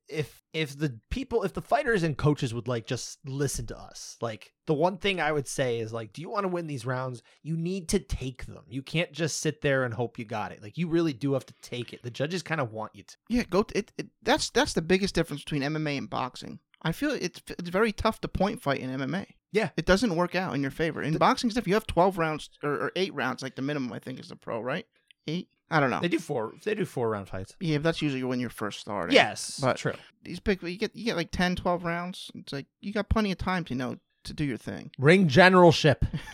[0.10, 4.18] if if the people if the fighters and coaches would like just listen to us
[4.22, 6.86] like the one thing i would say is like do you want to win these
[6.86, 10.52] rounds you need to take them you can't just sit there and hope you got
[10.52, 13.04] it like you really do have to take it the judges kind of want you
[13.04, 13.64] to Yeah, go.
[13.64, 14.08] T- it, it.
[14.22, 16.60] That's that's the biggest difference between MMA and boxing.
[16.82, 19.26] I feel it's it's very tough to point fight in MMA.
[19.54, 19.70] Yeah.
[19.78, 21.02] it doesn't work out in your favor.
[21.02, 23.94] In boxing stuff, you have twelve rounds or, or eight rounds, like the minimum.
[23.94, 24.86] I think is the pro, right?
[25.28, 25.48] Eight.
[25.72, 26.00] I don't know.
[26.02, 28.80] they do four they do four round fights yeah, but that's usually when you're first
[28.82, 29.16] starting.
[29.16, 32.32] yes but- true these big you get you get like 10, 12 rounds.
[32.36, 34.92] It's like you got plenty of time to you know to do your thing.
[34.98, 36.06] ring generalship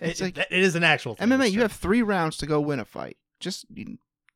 [0.00, 1.28] it's it, like it is an actual thing.
[1.28, 1.50] MMA.
[1.50, 3.16] You have three rounds to go win a fight.
[3.40, 3.64] Just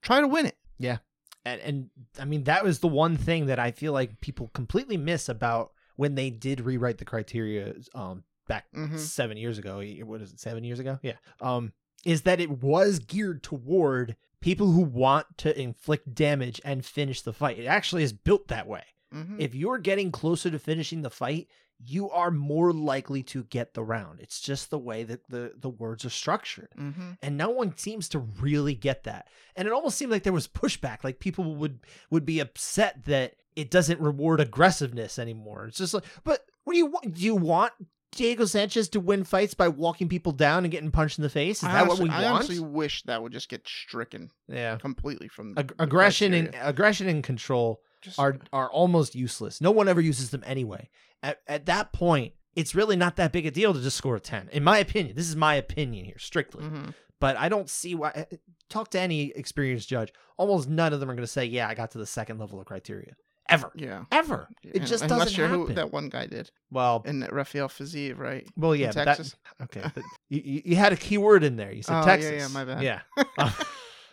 [0.03, 0.57] try to win it.
[0.79, 0.99] Yeah,
[1.45, 4.97] and, and I mean that was the one thing that I feel like people completely
[4.97, 8.99] miss about when they did rewrite the criteria um back Mhm.
[8.99, 9.83] seven years ago.
[10.05, 10.41] What is it?
[10.41, 10.99] Seven years ago?
[11.03, 11.15] Yeah.
[11.41, 11.73] Um,
[12.07, 17.33] is that it was geared toward people who want to inflict damage and finish the
[17.33, 17.59] fight.
[17.59, 18.85] It actually is built that way.
[19.13, 19.41] Mhm.
[19.41, 21.49] If you're getting closer to finishing the fight,
[21.85, 24.21] you are more likely to get the round.
[24.21, 27.19] It's just the way that the the words are structured Mhm.
[27.21, 30.49] and no one seems to really get that and it almost seemed like there was
[30.49, 35.93] pushback like people would would be upset that it doesn't reward aggressiveness anymore it's just
[35.93, 37.73] like but what do you want do you want
[38.13, 41.59] Diego Sanchez to win fights by walking people down and getting punched in the face
[41.59, 44.31] is I that honestly, what we I want honestly wish that would just get stricken
[44.49, 49.61] yeah completely from Ag- the aggression and aggression and control Just- are are almost useless
[49.61, 50.89] no one ever uses them anyway
[51.23, 54.21] at, at that point it's really not that big a deal to just score a
[54.21, 56.95] 10 in my opinion this is my opinion here strictly Mhm.
[57.21, 58.27] but I don't see why.
[58.69, 60.13] Talk to any experienced judge.
[60.37, 62.59] Almost none of them are going to say, "Yeah, I got to the second level
[62.61, 63.15] of criteria."
[63.49, 64.05] Ever, Yeah.
[64.11, 64.49] ever.
[64.63, 65.67] It Yeah, just I'm doesn't not sure happen.
[65.69, 66.51] who that one guy did.
[66.71, 68.47] well, And Rafael Fiziev, right?
[68.57, 69.37] well, yeah, Texas?
[69.59, 69.91] that okay.
[69.95, 71.73] But you, you had a key word in there.
[71.73, 72.33] You said Oh, yeah, Texas.
[72.43, 72.83] yeah, my bad.
[72.83, 73.01] Yeah,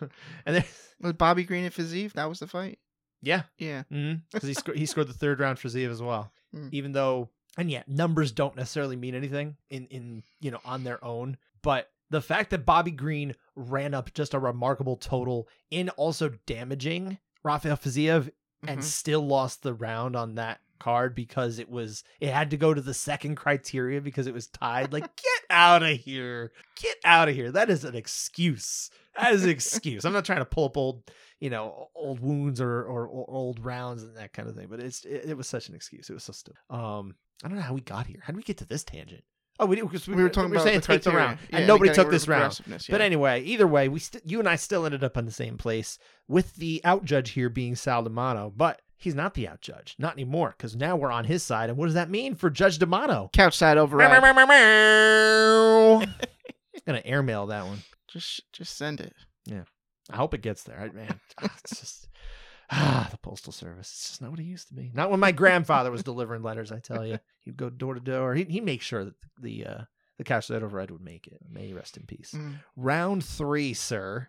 [0.46, 0.64] and there,
[1.00, 2.12] Was Bobby Green and Fiziev?
[2.12, 2.78] That was the fight.
[3.22, 3.82] yeah, Yeah.
[3.90, 6.30] because he scored he scored the third round for Ziev as well.
[6.54, 6.68] Mm.
[6.72, 11.02] Even though, and yeah, numbers don't necessarily mean anything in in you know on their
[11.04, 16.28] own, but the fact that Bobby Green ran up just a remarkable total in also
[16.46, 18.30] damaging Rafael Fiziev
[18.68, 18.84] and Mhm.
[18.84, 22.80] still lost the round on that card because it was it had to go to
[22.80, 26.52] the second criteria because it was tied like get out of here.
[26.80, 27.50] Get out of here.
[27.52, 28.90] That is an excuse.
[29.16, 30.04] That is an excuse.
[30.04, 33.64] I'm not trying to pull up old you know old wounds or or, or old
[33.64, 36.10] rounds and that kind of thing but it's it, it was such an excuse.
[36.10, 36.58] It was so stupid.
[36.70, 38.20] Um i don't know how we got here.
[38.22, 39.24] How did we get to this tangent
[39.60, 41.26] oh we, because We were talking about saying the take the criteria.
[41.26, 44.40] round Yeah, and nobody took this round aggressiveness, but anyway, either way, we st- you
[44.40, 47.74] and I still ended up on the same place with the out judge here being
[47.76, 51.42] Sal D'Amato, but he's not the out judge, not anymore, because now we're on his
[51.42, 51.68] side.
[51.68, 53.30] And what does that mean for Judge D'Amato?
[53.32, 54.10] couch side override.
[56.86, 57.78] Gonna airmail that one.
[58.08, 59.14] just just send it.
[59.46, 59.62] Yeah,
[60.10, 60.78] I hope it gets there.
[60.80, 62.08] I, man, it's just
[62.70, 63.90] ah, the postal service.
[63.90, 64.90] It's just not what it used to be.
[64.94, 66.72] Not when my grandfather was delivering letters.
[66.72, 68.34] I tell you, he'd go door to door.
[68.34, 69.78] He'd, he'd make sure that the uh,
[70.18, 71.40] the cash that override would make it.
[71.50, 72.32] May he rest in peace.
[72.36, 72.60] Mm.
[72.76, 74.28] Round three, sir.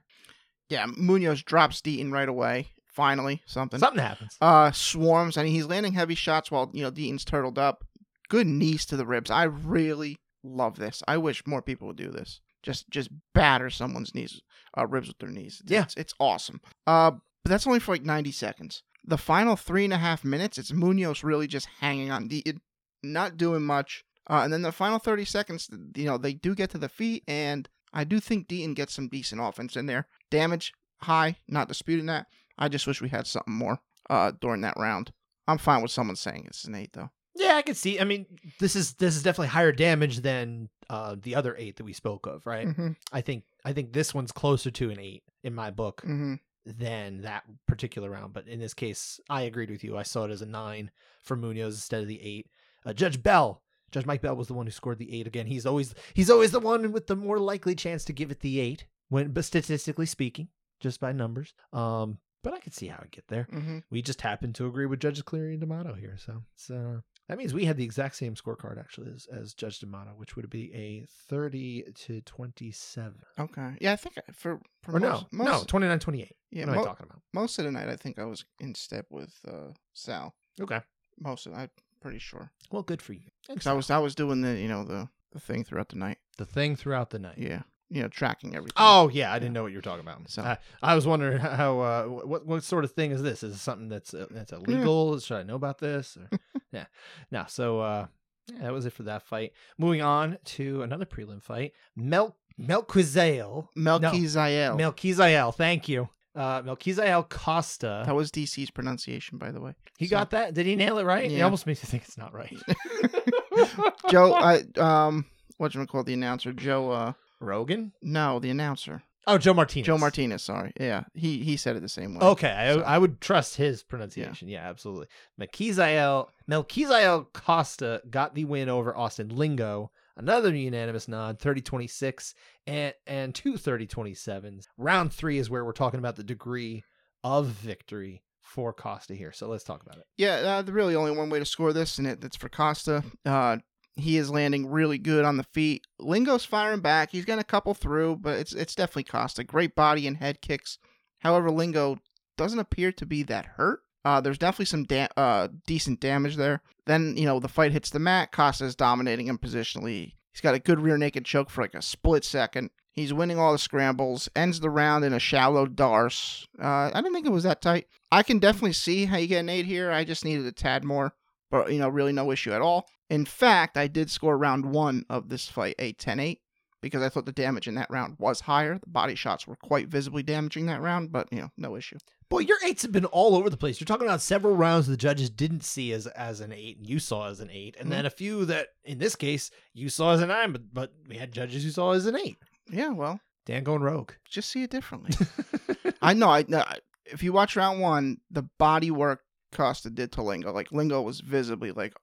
[0.69, 2.69] Yeah, Munoz drops Deaton right away.
[2.88, 3.80] Finally, something.
[3.80, 4.38] Something happens.
[4.41, 5.38] Uh, swarms.
[5.38, 7.84] I mean, he's landing heavy shots while you know Deaton's turtled up.
[8.30, 9.30] Good knees to the ribs.
[9.30, 11.04] I really love this.
[11.08, 12.39] I wish more people would do this.
[12.63, 14.41] Just just batter someone's knees,
[14.78, 15.60] uh, ribs with their knees.
[15.62, 15.84] It's, Yeah.
[15.84, 16.62] it's, it's awesome.
[16.88, 17.12] Uh,
[17.45, 18.81] but that's only for like ninety seconds.
[19.05, 22.58] The final three and a half minutes, it's Munoz really just hanging on Deaton,
[23.03, 24.03] not doing much.
[24.27, 27.23] Uh, and then the final thirty seconds, you know, they do get to the feet,
[27.27, 30.08] and I do think Deaton gets some decent offense in there.
[30.31, 32.25] Damage high, not disputing that.
[32.58, 33.77] I just wish we had something more
[34.10, 35.12] uh, during that round.
[35.47, 37.12] I'm fine with someone saying it's an eight though.
[37.36, 37.99] Yeah, I can see.
[37.99, 38.25] I mean,
[38.60, 42.25] this is this is definitely higher damage than uh, the other eight that we spoke
[42.25, 42.67] of, right?
[42.67, 42.91] Mm-hmm.
[43.12, 46.36] I think I think this one's closer to an eight in my book Mm-hmm.
[46.65, 48.34] Than that particular round.
[48.34, 49.97] But in this case, I agreed with you.
[49.97, 50.91] I saw it as a nine
[51.23, 52.47] for Munoz instead of the eight.
[52.86, 55.47] Uh, Judge Bell, Judge Mike Bell was the one who scored the eight again.
[55.47, 58.60] He's always he's always the one with the more likely chance to give it the
[58.60, 60.49] eight when, but statistically speaking,
[60.80, 61.54] just by numbers.
[61.71, 63.47] Um, but I could see how I get there.
[63.51, 63.80] Mm-hmm.
[63.89, 67.38] We just happen to agree with Judges Cleary and D'Amato here, so it's uh, that
[67.38, 70.74] means we had the exact same scorecard actually as, as Judge D'Amato, which would be
[70.74, 73.20] a thirty to twenty-seven.
[73.40, 73.74] Okay.
[73.82, 76.30] Yeah, I think for, for Or most, no, most, no, 29-28.
[76.52, 77.22] yeah, what am I talking about?
[77.34, 80.36] most of the night I think I was in step with uh, Sal.
[80.62, 80.80] Okay,
[81.20, 81.70] Most of I'm
[82.02, 82.52] pretty sure.
[82.72, 83.30] well, good for you.
[83.48, 86.20] Because I was I was doing the you know the the thing throughout the night.
[86.38, 87.38] the thing throughout the night.
[87.38, 87.64] Yeah.
[87.91, 88.74] You know, tracking everything.
[88.78, 90.28] Oh yeah, I didn't know what you were talking about.
[90.30, 93.43] So- I, I was wondering how uh, what what sort of thing is this?
[93.43, 95.19] Is it something that's uh, that's illegal?
[95.19, 96.17] Should I know about this?
[96.17, 96.39] Or,
[96.71, 96.86] yeah,
[97.32, 97.45] no.
[97.48, 98.08] So uh,
[98.52, 99.54] yeah, that was it for that fight.
[99.78, 103.67] Moving on to another prelim fight, Mel Melquizael.
[103.78, 104.80] Melchizael.
[104.80, 106.10] Melquizael, thank you.
[106.36, 108.04] Uh, Melquizael Costa.
[108.06, 109.74] that was DC's pronunciation, by the way.
[109.98, 110.54] he so- got that?
[110.54, 111.30] Did he nail it right?
[111.30, 111.43] He Yeah.
[111.45, 112.58] almost makes me think it's not right.
[114.10, 115.26] Joe, I um,
[115.58, 116.52] what you call the announcer?
[116.52, 116.89] Joe.
[116.91, 117.13] Uh,
[117.45, 117.93] Rogan?
[118.01, 119.03] no, the announcer.
[119.27, 119.88] Oh, Joe Martinez.
[119.88, 120.43] Joe Martinez.
[120.43, 120.71] Sorry.
[120.79, 122.25] Yeah, he he said it the same way.
[122.25, 124.47] Okay, I, So- I would trust his pronunciation.
[124.49, 125.08] Yeah, absolutely.
[125.41, 129.91] Melquizael, Melquizael Costa got the win over Austin Lingo.
[130.17, 132.34] Another unanimous nod, 30-26
[132.67, 134.65] and and two 30-27s.
[134.77, 136.84] Round three is where we're talking about the degree
[137.23, 139.31] of victory for Costa here.
[139.31, 140.05] So let's talk about it.
[140.17, 143.03] Yeah, uh, the really only one way to score this, and it, it's for Costa.
[143.25, 143.58] Uh,
[143.95, 145.86] he is landing really good on the feet.
[145.99, 147.12] Lingo's firing back.
[147.12, 149.43] He's getting a couple through, but it's it's definitely Costa.
[149.43, 150.77] Great body and head kicks.
[151.19, 151.97] However, Lingo
[152.38, 153.81] doesn't appear to be that hurt.
[154.03, 156.62] Uh, there's definitely some da- uh, decent damage there.
[156.86, 158.31] Then, you know, the fight hits the mat.
[158.31, 160.13] Costa's dominating him positionally.
[160.31, 162.69] He's got a good rear naked choke for like a split second.
[162.91, 166.45] He's winning all the scrambles, ends the round in a shallow darce.
[166.62, 167.88] Uh, I didn't think it was that tight.
[168.12, 169.91] I can definitely see how you get an 8 here.
[169.91, 171.13] I just needed a tad more,
[171.49, 172.88] but, you know, really no issue at all.
[173.10, 176.39] In fact, I did score round one of this fight a 10 8
[176.82, 178.78] because I thought the damage in that round was higher.
[178.80, 181.98] The body shots were quite visibly damaging that round, but, you know, no issue.
[182.30, 183.80] Boy, your eights have been all over the place.
[183.80, 186.98] You're talking about several rounds the judges didn't see as as an eight, and you
[187.00, 187.91] saw as an eight, and Mhm.
[187.91, 191.18] then a few that, in this case, you saw as a nine, but but we
[191.18, 192.38] had judges who saw as an eight.
[192.72, 194.13] Yeah, well, Dan going rogue.
[194.28, 195.12] just see it differently.
[196.02, 196.30] I know.
[196.30, 196.63] I know.
[197.06, 201.20] If you watch round one, the body work Costa did to Lingo, like Lingo was
[201.22, 201.94] visibly like,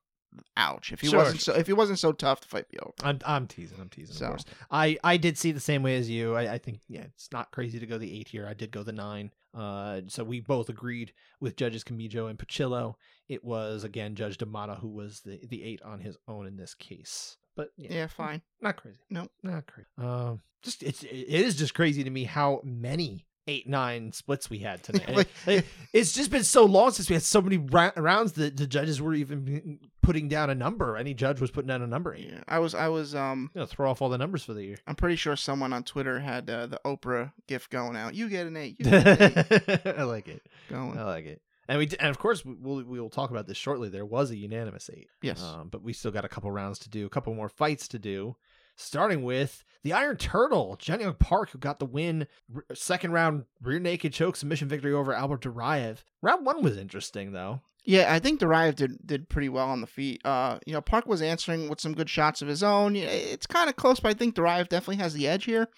[0.57, 0.93] ouch.
[0.93, 2.93] If he Sure, wasn't so, if he wasn't so tough, the fight be over.
[3.03, 3.79] I'm I'm teasing.
[3.81, 4.15] I'm teasing.
[4.15, 4.25] So.
[4.27, 6.35] Of course, I I did see the same way as you.
[6.35, 8.47] I, I think yeah, it's not crazy to go the eight here.
[8.47, 9.31] I did go the nine.
[9.55, 12.95] Uh, so we both agreed with judges Kamijo and Pacillo.
[13.29, 16.75] It was again Judge D'Amato who was the the eight on his own in this
[16.75, 17.37] case.
[17.55, 18.41] But yeah, Yeah, fine.
[18.63, 18.99] not crazy.
[19.11, 19.29] No.
[19.43, 19.89] not crazy.
[19.99, 24.59] Um, just it's it is just crazy to me how many eight nine splits we
[24.59, 25.15] had tonight.
[25.17, 28.33] Like- it- it- it's just been so long since we had so many ra- rounds
[28.35, 30.97] that the judges were even putting down a number.
[30.97, 32.15] Any judge was putting down a number.
[32.15, 32.75] Yeah, I was.
[32.75, 33.15] I was.
[33.15, 34.79] Um, know, throw off all the numbers for the year.
[34.87, 38.15] I'm pretty sure someone on Twitter had uh, the Oprah gift going out.
[38.15, 38.77] You get an eight.
[38.79, 40.43] You get an eight I like it.
[40.71, 40.99] going.
[40.99, 41.43] I like it.
[41.69, 43.89] And we and of course we- we'll we will talk about this shortly.
[43.89, 45.09] There was a unanimous eight.
[45.21, 45.43] Yes.
[45.43, 47.99] Um, but we still got a couple rounds to do, a couple more fights to
[47.99, 48.35] do.
[48.77, 52.27] Starting with the Iron Turtle, Jenny Park, who got the win,
[52.75, 55.99] second round rear naked choke submission victory over Albert Duraev.
[56.21, 57.61] Round one was interesting though.
[57.85, 60.21] Yeah, I think Duraev did did pretty well on the feet.
[60.25, 62.95] Uh, you know, Park was answering with some good shots of his own.
[62.95, 65.69] It's kind of close, but I think Duraev definitely has the edge here.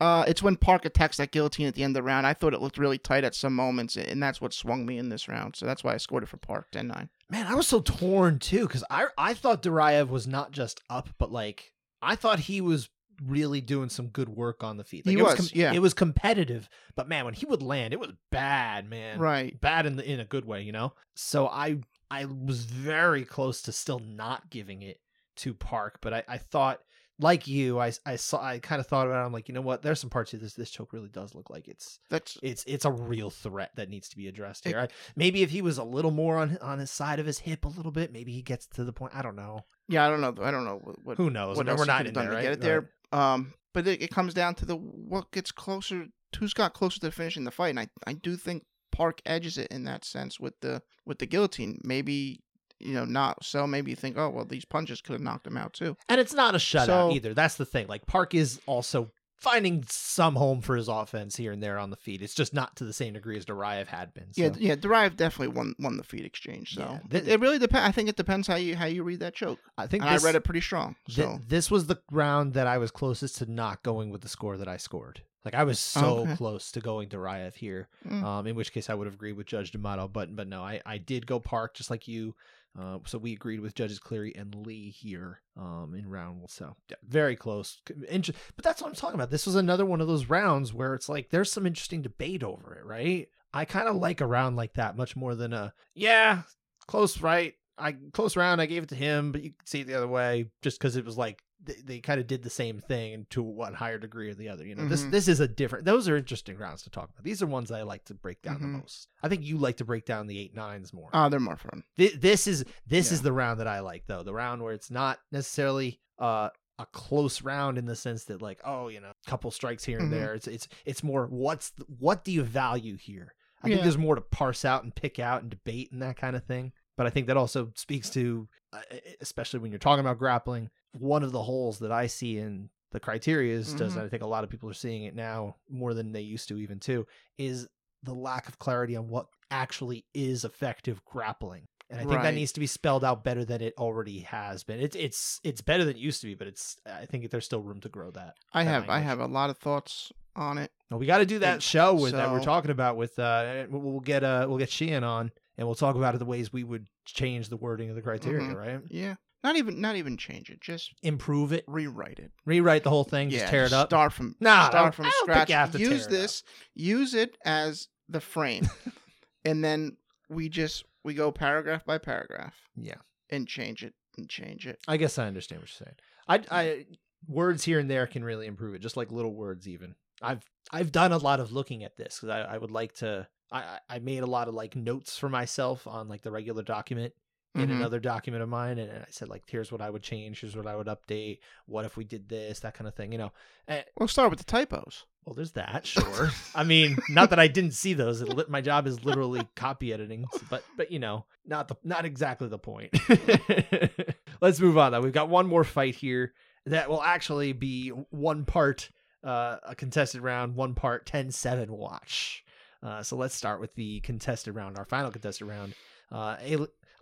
[0.00, 2.26] Uh, it's when Park attacks that guillotine at the end of the round.
[2.26, 5.10] I thought it looked really tight at some moments, and that's what swung me in
[5.10, 5.54] this round.
[5.54, 7.08] So that's why I scored it for Park 10-9.
[7.30, 11.10] Man, I was so torn too because I I thought Duraev was not just up,
[11.18, 11.71] but like
[12.02, 12.88] I thought he was
[13.24, 15.06] really doing some good work on the feet.
[15.06, 15.72] Like, He it was, was, yeah.
[15.72, 19.18] It was competitive, but man, when he would land, it was bad, man.
[19.18, 19.58] Right.
[19.60, 20.94] bad in the in a good way, you know.
[21.14, 21.78] So I
[22.10, 25.00] I was very close to still not giving it
[25.36, 26.80] to Park, but I I thought
[27.18, 29.26] like you, I I saw I kind of thought about it.
[29.26, 29.82] I'm like, you know what?
[29.82, 32.84] There's some parts of this this choke really does look like it's That's it's it's
[32.84, 34.80] a real threat that needs to be addressed here.
[34.80, 37.64] I, maybe if he was a little more on on his side of his hip
[37.64, 39.14] a little bit, maybe he gets to the point.
[39.14, 39.64] I don't know.
[39.88, 40.06] yeah.
[40.06, 40.34] I don't know.
[40.42, 41.56] I don't know what, what Who knows?
[41.56, 42.42] what we're not in there, to right?
[42.42, 42.90] get it there.
[43.12, 46.06] Um, but it, it comes down to the what gets closer.
[46.38, 47.68] Who's got closer to finishing the fight?
[47.70, 51.26] And I, I do think Park edges it in that sense with the with the
[51.26, 51.78] guillotine.
[51.84, 52.42] Maybe
[52.82, 53.66] you know not so.
[53.66, 55.96] Maybe you think, oh well, these punches could have knocked him out too.
[56.08, 57.34] And it's not a shutout So- either.
[57.34, 57.86] That's the thing.
[57.88, 61.96] Like Park is also finding some home for his offense here and there on the
[61.96, 62.22] feet.
[62.22, 64.32] It's just not to the same degree as Duraev had been.
[64.32, 64.40] So.
[64.42, 64.76] Yeah, yeah.
[64.76, 66.74] Duraev definitely won won the feet exchange.
[66.76, 67.88] So Yeah, it, th- it really depends.
[67.88, 69.58] I think it depends how you how you read that choke.
[69.76, 70.94] I think this, I read it pretty strong.
[71.08, 74.56] So this was the round that I was closest to not going with the score
[74.58, 75.22] that I scored.
[75.44, 76.36] Like I was so Okay.
[76.36, 77.88] close to going Duraev here.
[78.08, 78.22] Mm.
[78.22, 80.80] Um, in which case I would have agreed with Judge D'Amato, but but no, I
[80.86, 82.36] I did go Park just like you.
[82.78, 86.48] Uh, so we agreed with Judges Cleary and Lee here um, in round.
[86.48, 87.78] So yeah, very close.
[88.08, 89.30] Inter- but that's what I'm talking about.
[89.30, 92.74] This was another one of those rounds where it's like there's some interesting debate over
[92.74, 93.28] it, right?
[93.52, 96.42] I kind of like a round like that much more than a yeah
[96.86, 97.54] close right.
[97.76, 98.60] I close round.
[98.60, 100.96] I gave it to him, but you can see it the other way just because
[100.96, 103.98] it was like they, they kind of did the same thing and to one higher
[103.98, 104.64] degree or the other.
[104.66, 105.10] You know, this Mhm.
[105.10, 105.84] this is a different.
[105.84, 107.22] Those are interesting rounds to talk about.
[107.24, 108.60] These are ones that I like to break down Mhm.
[108.60, 109.08] the most.
[109.22, 111.10] I think you like to break down the eight nines more.
[111.12, 111.82] ah, they're more fun.
[111.96, 114.22] Thi- this is this is the round that I like though.
[114.22, 118.60] The round where it's not necessarily uh a close round in the sense that like
[118.64, 120.14] oh you know a couple strikes here and Mhm.
[120.16, 120.34] there.
[120.34, 123.34] It's it's it's more what's the, what do you value here?
[123.64, 126.34] I think there's more to parse out and pick out and debate and that kind
[126.34, 126.72] of thing.
[126.96, 128.80] But I think that also speaks to, uh,
[129.20, 133.00] especially when you're talking about grappling, one of the holes that I see in the
[133.00, 133.96] criteria is does Mhm.
[133.96, 136.48] and I think a lot of people are seeing it now more than they used
[136.48, 137.06] to even too
[137.38, 137.66] is
[138.02, 141.66] the lack of clarity on what actually is effective grappling.
[141.88, 144.80] And I think that needs to be spelled out better than it already has been.
[144.80, 147.62] It's it's it's better than it used to be, but it's I think there's still
[147.62, 148.34] room to grow that.
[148.52, 150.70] I that have I have a lot of thoughts on it.
[150.90, 153.66] Well, we got to do that And show with that we're talking about with uh
[153.70, 155.32] we'll we'll get uh we'll get Sheehan on
[155.62, 158.48] and we'll talk about it the ways we would change the wording of the criteria,
[158.48, 158.54] Mhm.
[158.56, 158.80] right?
[158.90, 160.60] Yeah, not even not even change it.
[160.60, 162.32] Just Improve it, rewrite it.
[162.44, 163.88] rewrite the whole thing, just yeah, tear it up.
[163.88, 165.48] Start from Nah, start from I don't think scratch.
[165.50, 166.42] you have to tear use this.
[166.74, 168.68] Use it as the frame,
[169.44, 169.96] and then
[170.28, 172.96] we just we go paragraph by paragraph Yeah.
[173.30, 174.80] and change it and change it.
[174.88, 176.44] I guess I understand what you're saying.
[176.50, 176.86] I I
[177.28, 179.94] words here and there can really improve it, just like little words even.
[180.20, 180.42] I've
[180.72, 183.78] I've done a lot of looking at this because I, I would like to I
[183.88, 187.12] I made a lot of like notes for myself on like the regular document
[187.54, 187.76] in Mhm.
[187.76, 190.66] another document of mine, and I said like, here's what I would change, here's what
[190.66, 193.30] I would update, what if we did this, that kind of thing, you know.
[193.68, 195.04] And, We'll start with the typos.
[195.26, 196.30] well, there's that, sure.
[196.54, 198.22] I mean, not that I didn't see those.
[198.22, 202.48] It, my job is literally copy editing, but but you know, not the not exactly
[202.48, 202.94] the point.
[204.40, 204.92] Let's move on.
[204.92, 206.32] Though we've got one more fight here
[206.66, 208.90] that will actually be one part
[209.24, 212.41] uh, a contested round, one part 10-7 watch.
[212.82, 215.74] Uh, so let's start with the contested round, our final contested round.
[216.10, 216.36] Uh,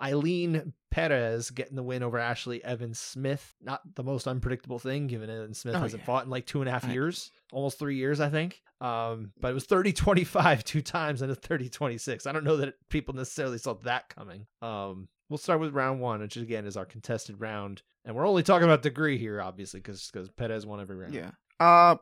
[0.03, 3.55] Ailin Perez getting the win over Ashlee Evans Smith.
[3.61, 6.07] Not the most unpredictable thing, given Evans Smith Oh, hasn't yeah.
[6.07, 6.93] fought in like two and a half Right.
[6.93, 8.63] years, almost three years, I think.
[8.81, 12.27] Um, but it was 30 25 two times and a 30 26.
[12.27, 14.47] I don't know that people necessarily saw that coming.
[14.63, 17.83] Um, we'll start with round one, which again is our contested round.
[18.05, 21.13] And we're only talking about degree here, obviously, because Perez won every round.
[21.15, 21.33] Yeah.
[21.61, 21.97] Uh,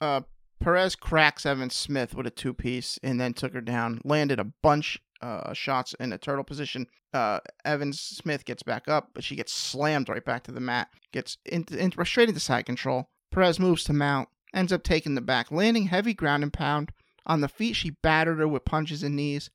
[0.00, 0.22] uh,
[0.64, 4.00] Perez cracks Evan Smith with a two piece and then took her down.
[4.02, 6.86] Landed a bunch uh shots in a turtle position.
[7.12, 10.88] Uh, Evan Smith gets back up, but she gets slammed right back to the mat.
[11.12, 13.10] Gets into, into straight into side control.
[13.30, 16.92] Perez moves to mount, ends up taking the back, landing heavy ground and pound
[17.26, 17.76] on the feet.
[17.76, 19.50] She battered her with punches and knees,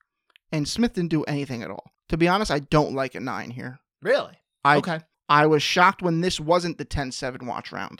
[0.51, 1.91] and Smith didn't do anything at all.
[2.09, 3.79] To be honest, I don't like a nine here.
[4.01, 4.35] Really?
[4.63, 4.99] I okay.
[5.27, 7.99] I was shocked when this wasn't the 10-7 watch round.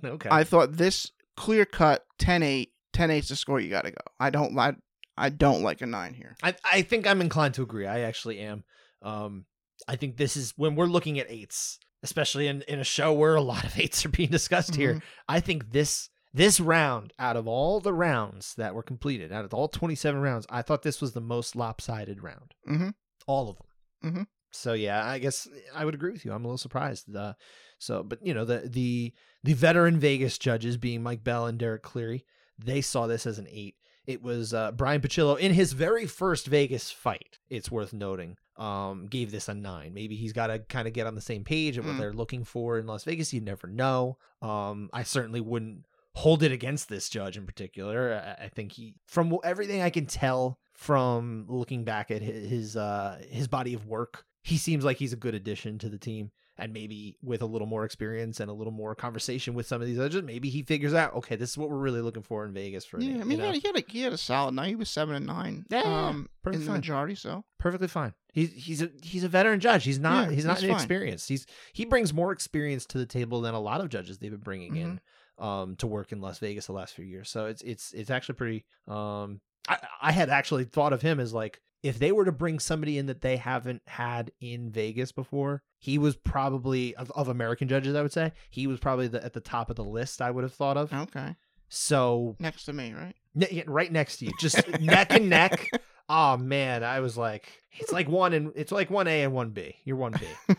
[0.04, 0.28] okay.
[0.30, 4.00] I thought this clear cut 10-8, 10-8's the score you got to go.
[4.18, 4.76] I don't like
[5.18, 6.36] I don't like a 9 here.
[6.42, 7.86] I, I think I'm inclined to agree.
[7.86, 8.64] I actually am.
[9.02, 9.46] Um,
[9.88, 13.34] I think this is when we're looking at eights, especially in, in a show where
[13.34, 14.94] a lot of eights are being discussed here.
[14.94, 15.02] Mhm.
[15.28, 19.54] I think this this round, out of all the rounds that were completed, out of
[19.54, 22.52] all 27 rounds, I thought this was the most lopsided round.
[22.68, 22.92] Mhm.
[23.26, 24.12] All of them.
[24.14, 24.26] Mhm.
[24.52, 26.32] So yeah, I guess I would agree with you.
[26.32, 27.14] I'm a little surprised.
[27.14, 27.32] Uh,
[27.78, 29.12] so, but you know, the the
[29.44, 32.24] the veteran Vegas judges, being Mike Bell and Derek Cleary,
[32.58, 33.76] they saw this as an eight.
[34.06, 37.38] It was uh, Brian Pacillo in his very first Vegas fight.
[37.50, 38.36] It's worth noting.
[38.56, 39.92] Um, gave this a nine.
[39.92, 41.98] Maybe he's got to kind of get on the same page of what Mm.
[41.98, 43.34] they're looking for in Las Vegas.
[43.34, 44.16] You never know.
[44.40, 48.14] Um, I certainly wouldn't hold it against this judge in particular.
[48.40, 52.76] I, I think he, from everything I can tell from looking back at his his,
[52.76, 56.30] uh, his body of work, he seems like he's a good addition to the team.
[56.58, 59.86] And maybe with a little more experience and a little more conversation with some of
[59.86, 62.52] these judges, maybe he figures out, okay, this is what we're really looking for in
[62.54, 62.98] Vegas for.
[62.98, 63.52] Yeah, me, I mean, you know?
[63.52, 64.68] he, had, a, he had a solid night.
[64.68, 66.76] He was 7 and 9 Yeah, um, in the fine.
[66.76, 67.44] majority, so.
[67.58, 68.14] perfectly fine.
[68.32, 69.84] He's he's a he's a veteran judge.
[69.84, 71.28] He's not Yeah, he's not he's inexperienced.
[71.28, 74.40] He's he brings more experience to the table than a lot of judges they've been
[74.40, 75.00] bringing in
[75.40, 75.44] Mm-hmm.
[75.44, 77.28] um to work in Las Vegas the last few years.
[77.30, 81.32] So it's it's it's actually pretty um I I had actually thought of him as
[81.34, 85.62] like if they were to bring somebody in that they haven't had in Vegas before,
[85.78, 89.32] he was probably of, of American judges I would say, he was probably the, at
[89.32, 90.92] the top of the list I would have thought of.
[90.92, 91.36] Okay.
[91.68, 93.14] So Next to me, right?
[93.34, 95.68] Ne- yeah, right next to you, just neck and neck.
[96.08, 97.48] Oh man, I was like,
[97.80, 99.74] it's like one and it's like one A and one B.
[99.84, 100.54] You're one B.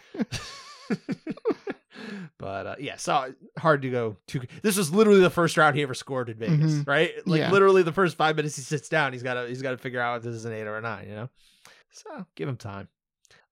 [2.40, 4.42] but uh, yeah, so hard to go too.
[4.62, 6.88] This was literally the first round he ever scored in Vegas, Mhm.
[6.88, 7.12] right?
[7.28, 7.52] Like Yeah.
[7.52, 10.00] literally the first five minutes he sits down, he's got to he's got to figure
[10.02, 11.30] out if this is an eight or a nine, you know.
[11.92, 12.90] So give him time.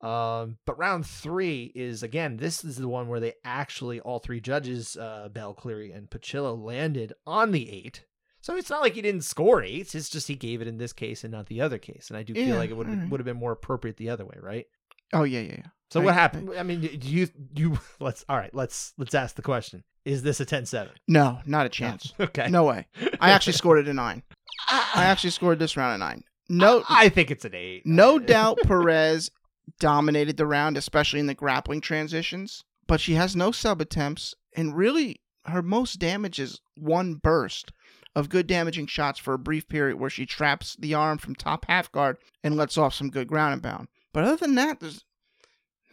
[0.02, 4.40] Um, but round three is again, this is the one where they actually all three
[4.40, 8.06] judges, uh, Bell, Cleary, and Pacillo landed on the eight.
[8.42, 9.96] So it's not like he didn't score eights.
[9.96, 12.10] It's just he gave it in this case and not the other case.
[12.10, 14.26] And I do feel Yeah, like it would would have been more appropriate the other
[14.26, 14.68] way, right?
[15.14, 15.70] Oh, yeah, yeah, yeah.
[15.92, 16.52] So Right, what happened?
[16.58, 18.54] I mean, do you you let's all right.
[18.54, 20.90] Let's let's ask the question: Is this a 10-7?
[21.08, 22.14] No, not a chance.
[22.20, 22.48] Okay.
[22.50, 22.88] No way.
[23.20, 24.24] I actually scored it a 9.
[24.68, 26.24] I actually scored this round a 9.
[26.50, 27.86] No, I think it's an eight.
[27.86, 29.30] No doubt Perez
[29.80, 34.76] dominated the round, especially in the grappling transitions, but she has no sub attempts, and
[34.76, 37.72] really her most damage is one burst
[38.16, 41.66] of good damaging shots for a brief period where she traps the arm from top
[41.68, 43.88] half guard and lets off some good ground and pound.
[44.14, 45.04] But other than that, there's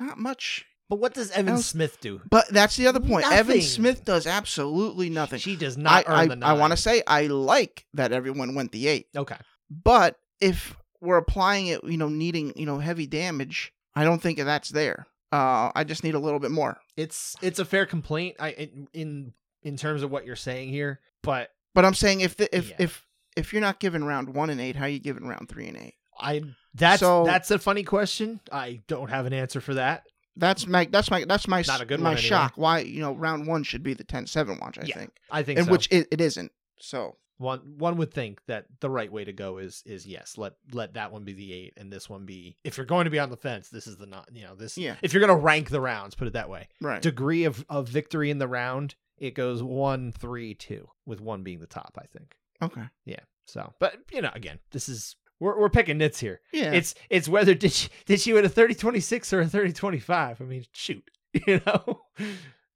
[0.02, 0.64] not much.
[0.88, 2.20] But what does Evan Else- Smith do?
[2.28, 3.24] But that's the other point.
[3.30, 5.38] Evan Smith does absolutely nothing.
[5.38, 8.54] She does not I, earn the I, I want to say I like that everyone
[8.54, 9.06] went the eight.
[9.16, 9.36] Okay.
[9.70, 14.38] But if we're applying it, you know, needing, you know, heavy damage, I don't think
[14.38, 15.06] that's there.
[15.32, 16.78] Uh, I just need a little bit more.
[16.96, 18.36] It's it's a fair complaint.
[18.38, 19.32] I in in,
[19.62, 22.76] in terms of what you're saying here, but But I'm saying if the, if Yeah.
[22.80, 25.68] if if you're not giving round one and eight, how are you giving round three
[25.68, 25.94] and eight?
[26.20, 26.42] I
[26.74, 28.40] that's So- that's a funny question.
[28.50, 30.04] I don't have an answer for that.
[30.36, 32.28] That's my that's my that's my Not a good my one anyway.
[32.28, 32.52] shock.
[32.56, 34.78] Why you know round one should be the 10-7 watch?
[34.78, 35.72] I Yeah, think, I think and so.
[35.72, 36.50] which it, it isn't.
[36.78, 40.54] So one one would think that the right way to go is is yes, let
[40.72, 43.18] let that one be the eight and this one be if you're going to be
[43.18, 44.94] on the fence, this is the not you know, this Yeah.
[45.02, 46.68] if you're gonna rank the rounds, put it that way.
[46.80, 51.42] right, Degree of, of victory in the round, it goes one, three, two, with one
[51.42, 52.36] being the top, I think.
[52.62, 52.84] okay.
[53.04, 53.20] Yeah.
[53.44, 56.40] So but you know, again, this is we're we're picking nits here.
[56.52, 56.72] Yeah.
[56.72, 60.40] It's it's whether did she did she win a 30-26 or a 30-25.
[60.40, 61.04] I mean, shoot,
[61.46, 62.00] you know.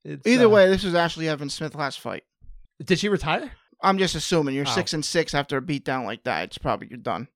[0.04, 2.24] It's, Either uh, way, this was Ashley Evans Smith last fight.
[2.84, 3.52] did she retire?
[3.82, 4.70] I'm just assuming you're Oh.
[4.74, 6.44] six and six after a beatdown like that.
[6.44, 7.28] It's probably you're done.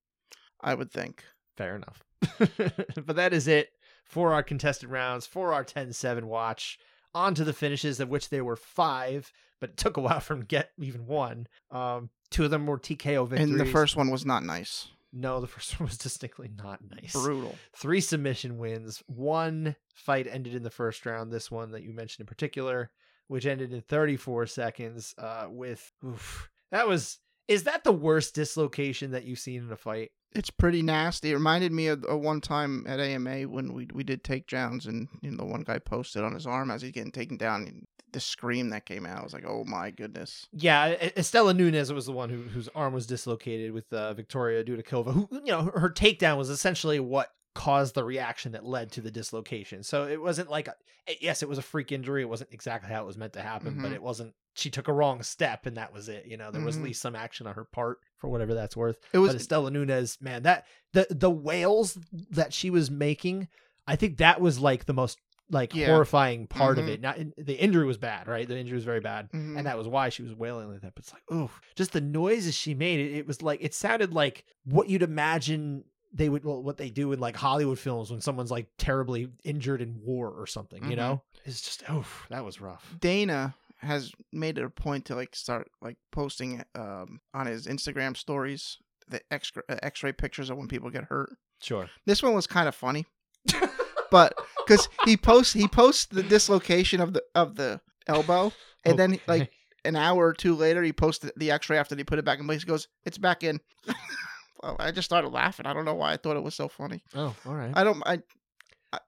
[0.60, 1.24] I would think.
[1.56, 2.02] Fair enough.
[3.06, 3.70] but that is it
[4.04, 6.78] for our contested rounds, for our 10-7 watch.
[7.14, 10.36] On to the finishes, of which there were five, but it took a while to
[10.36, 11.46] get even one.
[11.70, 13.50] Um, two of them were TKO victories.
[13.50, 14.88] And the first one was not nice.
[15.12, 17.12] No, the first one was distinctly not nice.
[17.12, 17.54] Brutal.
[17.76, 19.02] Three submission wins.
[19.06, 21.32] One fight ended in the first round.
[21.32, 22.90] This one that you mentioned in particular,
[23.28, 25.14] which ended in 34 seconds.
[25.18, 29.76] Uh, with oof, that was is that the worst dislocation that you've seen in a
[29.76, 30.12] fight?
[30.32, 31.32] It's pretty nasty.
[31.32, 35.08] It reminded me of a one time at AMA when we we did takedowns, and
[35.20, 37.86] you know the one guy posted on his arm as he's getting taken down.
[38.12, 41.92] The scream that came out, I was like, "Oh my goodness!" Yeah, E- Estela Nunes
[41.92, 45.62] was the one who, whose arm was dislocated with uh, Victoria Dudakova, who you know
[45.62, 49.82] her, her takedown was essentially what caused the reaction that led to the dislocation.
[49.82, 50.74] So it wasn't like a,
[51.20, 52.22] yes, it was a freak injury.
[52.22, 53.94] It wasn't exactly how it was meant to happen, but Mhm.
[53.94, 54.34] it wasn't.
[54.54, 56.26] She took a wrong step, and that was it.
[56.26, 56.80] You know, there was Mhm.
[56.80, 58.98] at least some action on her part for whatever that's worth.
[59.12, 61.98] It was but Estela Nunes, man, that the the wails
[62.30, 63.48] that she was making,
[63.86, 65.18] I think that was like the most
[65.50, 65.86] like Yeah.
[65.88, 66.88] horrifying part of Mhm.
[66.88, 67.00] it.
[67.00, 68.46] Not the injury was bad, right?
[68.46, 69.58] The injury was very bad Mhm.
[69.58, 70.94] and that was why she was wailing like that.
[70.94, 73.00] But it's like, oh, just the noises she made.
[73.00, 76.90] It, it was like it sounded like what you'd imagine they would, well, what they
[76.90, 80.82] do in like Hollywood films when someone's like terribly injured in war or something.
[80.84, 80.96] You Mhm.
[80.96, 82.96] know, it's just, oh, that was rough.
[83.00, 88.16] Dana has made it a point to like start like posting um on his Instagram
[88.16, 88.76] stories
[89.08, 91.30] the extra uh, X-ray pictures of when people get hurt.
[91.62, 91.88] Sure.
[92.06, 93.06] This one was kind of funny,
[94.10, 94.34] but
[94.66, 98.52] because he posts he posts the dislocation of the of the elbow,
[98.84, 99.50] and then like
[99.84, 102.46] an hour or two later he posted the X-ray after he put it back in
[102.46, 102.62] place.
[102.62, 103.60] He goes, "It's back in."
[104.62, 105.66] well, I just started laughing.
[105.66, 107.02] I don't know why I thought it was so funny.
[107.14, 107.72] oh, all right.
[107.74, 108.02] I don't.
[108.06, 108.20] I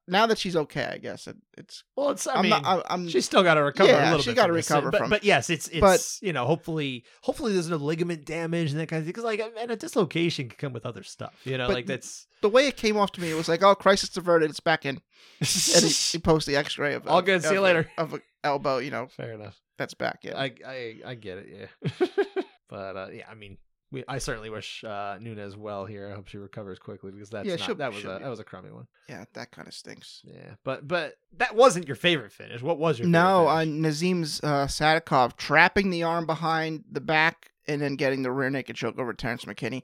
[0.07, 1.83] now that she's okay, I guess it, it's.
[1.97, 2.65] well, it's, I I'm mean, not.
[2.65, 3.09] I, I'm.
[3.09, 5.25] She's still got to recover a Yeah, little she from this, recover but, from- But
[5.25, 8.99] yes, it's it's But- you know hopefully hopefully there's no ligament damage and that kind
[9.01, 11.35] of thing because like and a dislocation can come with other stuff.
[11.45, 13.75] You know, like that's the way it came off to me, it was like, "Oh,
[13.75, 14.51] crisis averted.
[14.51, 15.01] It's back in."
[15.41, 15.49] And
[15.85, 17.91] he, posts the X-ray of All of- good, see you of a- later.
[17.99, 18.79] of a elbow.
[18.79, 19.61] You know, fair enough.
[19.79, 20.21] that's back.
[20.23, 20.39] Yeah.
[20.39, 22.07] I I I get it, yeah.
[22.69, 23.59] but uh, yeah, I mean,
[23.93, 26.11] we I certainly wish uh, Nunes well here.
[26.11, 28.41] I hope she recovers quickly because that's Yeah, not, that was a be- that was
[28.41, 28.87] a crummy one.
[29.09, 30.23] yeah, that kind of stinks.
[30.25, 32.63] Yeah, but but that wasn't your favorite finish.
[32.63, 33.83] What was your No, uh, favorite finish?
[33.83, 38.75] Nazim's uh, Sadykhov trapping the arm behind the back and then getting the rear naked
[38.77, 39.83] choke over Terrance McKinney.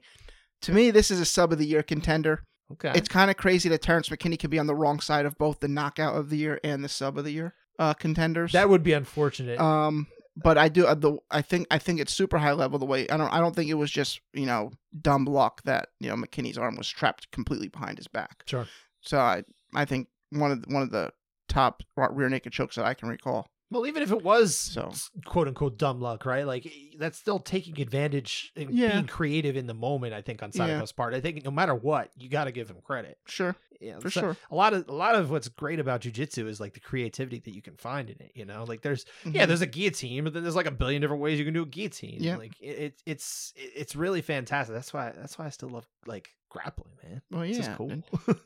[0.63, 2.43] To me, this is a sub of the year contender.
[2.73, 2.91] okay.
[2.93, 5.59] It's kind of crazy that Terrance McKinney could be on the wrong side of both
[5.61, 8.51] the knockout of the year and the sub of the year uh, contenders.
[8.51, 9.57] that would be unfortunate.
[9.59, 10.07] um,
[10.41, 13.07] but I do uh, the I think I think it's super high level the way
[13.09, 14.71] I don't I don't think it was just you know
[15.01, 18.43] dumb luck that you know McKinney's arm was trapped completely behind his back.
[18.45, 18.67] sure.
[19.01, 19.43] So I
[19.75, 21.11] I think one of the, one of the
[21.47, 23.47] top rear naked chokes that I can recall.
[23.71, 24.91] Well, even if it was So-
[25.25, 26.45] quote unquote dumb luck, right?
[26.45, 28.93] Like that's still taking advantage and Yeah.
[28.93, 30.13] being creative in the moment.
[30.13, 30.83] I think on Yeah.
[30.95, 31.13] Part.
[31.13, 33.17] I think no matter what, you got to give him credit.
[33.27, 34.37] Sure, Yeah, for so- sure.
[34.49, 37.53] a lot of a lot of what's great about jujitsu is like the creativity that
[37.53, 38.31] you can find in it.
[38.33, 39.47] You know, like there's yeah, Mhm.
[39.47, 41.65] there's a guillotine, but then there's like a billion different ways you can do a
[41.67, 42.17] guillotine.
[42.23, 42.37] Yeah.
[42.37, 44.73] like it, it it's it's really fantastic.
[44.73, 47.21] That's why that's why I still love like grappling, man.
[47.29, 47.75] Well, It's just yeah.
[47.75, 48.03] cool.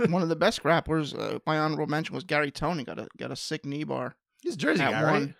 [0.09, 2.85] one of the best grapplers, uh, my honorable mention was Gary Tonon.
[2.85, 4.17] Got a got a sick knee bar.
[4.43, 5.11] He's Jersey At guy, right?
[5.11, 5.35] one.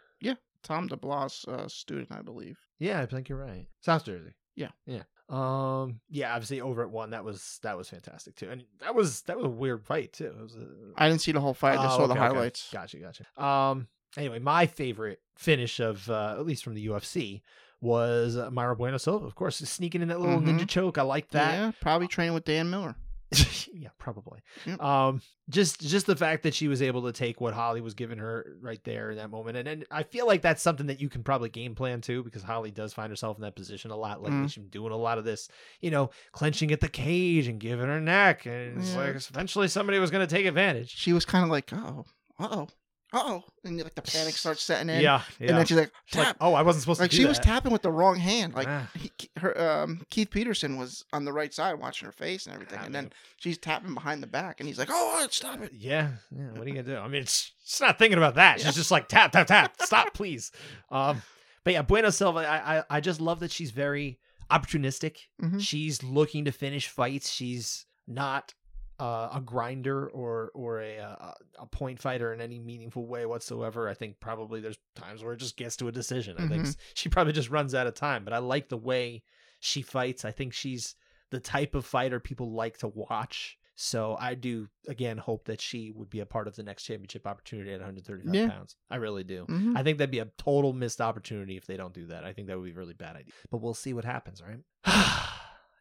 [0.63, 2.57] Tom DeBlass, uh, student, I believe.
[2.79, 3.67] Yeah, I think you're right.
[3.81, 4.31] South Jersey.
[4.55, 4.69] Yeah.
[4.85, 5.01] yeah.
[5.27, 9.23] Um, yeah, obviously over at one, that was that was fantastic too, and that was
[9.23, 10.27] that was a weird fight too.
[10.27, 11.77] It was a, I didn't see the whole fight.
[11.79, 12.33] I just Oh, saw the okay, okay.
[12.33, 12.69] highlights.
[12.71, 13.25] Gotcha, gotcha.
[13.43, 13.87] Um.
[14.15, 17.41] Anyway, my favorite finish of uh, at least from the UFC
[17.81, 20.59] was uh, Mayra Bueno Silva, of course, sneaking in that little Mhm.
[20.59, 20.97] ninja choke.
[20.97, 21.53] I like that.
[21.55, 22.95] Yeah, probably training with Dan Miller.
[23.73, 24.39] yeah, probably.
[24.65, 24.81] Yep.
[24.81, 28.17] Um, just just the fact that she was able to take what Holly was giving
[28.17, 31.09] her right there in that moment, and and I feel like that's something that you
[31.09, 34.21] can probably game plan too, because Holly does find herself in that position a lot
[34.23, 34.51] Like Mhm.
[34.51, 35.49] She's doing a lot of this,
[35.81, 39.99] you know, clenching at the cage and giving her neck, and it's like eventually somebody
[39.99, 40.89] was going to take advantage.
[40.95, 42.05] She was kind of like, oh,
[42.39, 42.67] uh oh,
[43.13, 45.01] oh, and like the panic starts setting in.
[45.01, 45.49] Yeah, yeah.
[45.49, 46.37] and then she's like, She's like, tap.
[46.41, 47.15] oh, I wasn't supposed Like to.
[47.15, 48.53] Like she do was tapping with the wrong hand.
[48.53, 48.89] Like Ah.
[48.95, 52.79] he, her, um, Keith Peterson was on the right side watching her face and everything,
[52.81, 56.09] Ah, and then she's tapping behind the back, and he's like, "Oh, stop it!" Yeah,
[56.35, 56.51] yeah.
[56.53, 56.97] What are you gonna do?
[56.97, 58.59] I mean, it's, she's not thinking about that.
[58.59, 59.75] She's just like tap, tap, tap.
[59.81, 60.51] Stop, please.
[60.91, 61.21] Um,
[61.63, 62.39] but yeah, Bueno Silva.
[62.39, 64.19] I, I, I just love that she's very
[64.51, 65.17] opportunistic.
[65.41, 65.59] Mhm.
[65.61, 67.29] She's looking to finish fights.
[67.31, 68.53] She's not
[68.99, 73.87] uh, a grinder or or a, a a point fighter in any meaningful way whatsoever.
[73.89, 76.35] I think probably there's times where it just gets to a decision.
[76.37, 76.77] I think Mhm.
[76.93, 78.23] she probably just runs out of time.
[78.23, 79.23] But I like the way
[79.59, 80.25] she fights.
[80.25, 80.95] I think she's
[81.31, 83.57] the type of fighter people like to watch.
[83.75, 87.25] So I do again hope that she would be a part of the next championship
[87.25, 88.47] opportunity at 135 Yeah.
[88.49, 88.75] pounds.
[88.91, 89.47] I really do.
[89.47, 89.75] Mhm.
[89.75, 92.23] I think that'd be a total missed opportunity if they don't do that.
[92.23, 93.33] I think that would be a really bad idea.
[93.49, 94.59] But we'll see what happens, right?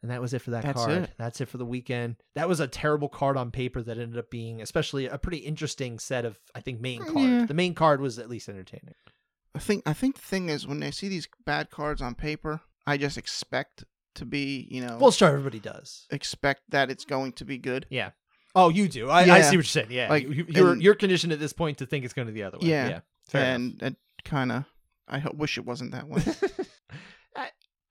[0.02, 0.90] and that was it for that That's card.
[1.04, 1.10] it.
[1.16, 2.16] That's it for the weekend.
[2.34, 5.98] That was a terrible card on paper that ended up being especially a pretty interesting
[5.98, 7.18] set of I think main mm, cards.
[7.30, 7.46] Yeah.
[7.46, 8.94] The main card was at least entertaining.
[9.54, 12.60] I think I think the thing is when I see these bad cards on paper,
[12.86, 13.84] I just expect
[14.16, 16.06] to be, you know, Well, sure, everybody does.
[16.10, 17.86] expect that it's going to be good.
[17.88, 18.10] Yeah.
[18.54, 19.08] Oh, you do.
[19.08, 19.86] I, I see what you're saying.
[19.90, 20.10] Yeah.
[20.10, 22.42] Like, you, you're and- you're conditioned at this point to think it's going to the
[22.42, 22.68] other way.
[22.68, 22.88] Yeah.
[22.88, 23.00] Yeah.
[23.28, 23.54] Fair enough.
[23.80, 24.64] and it kind of
[25.08, 26.22] I wish it wasn't that way.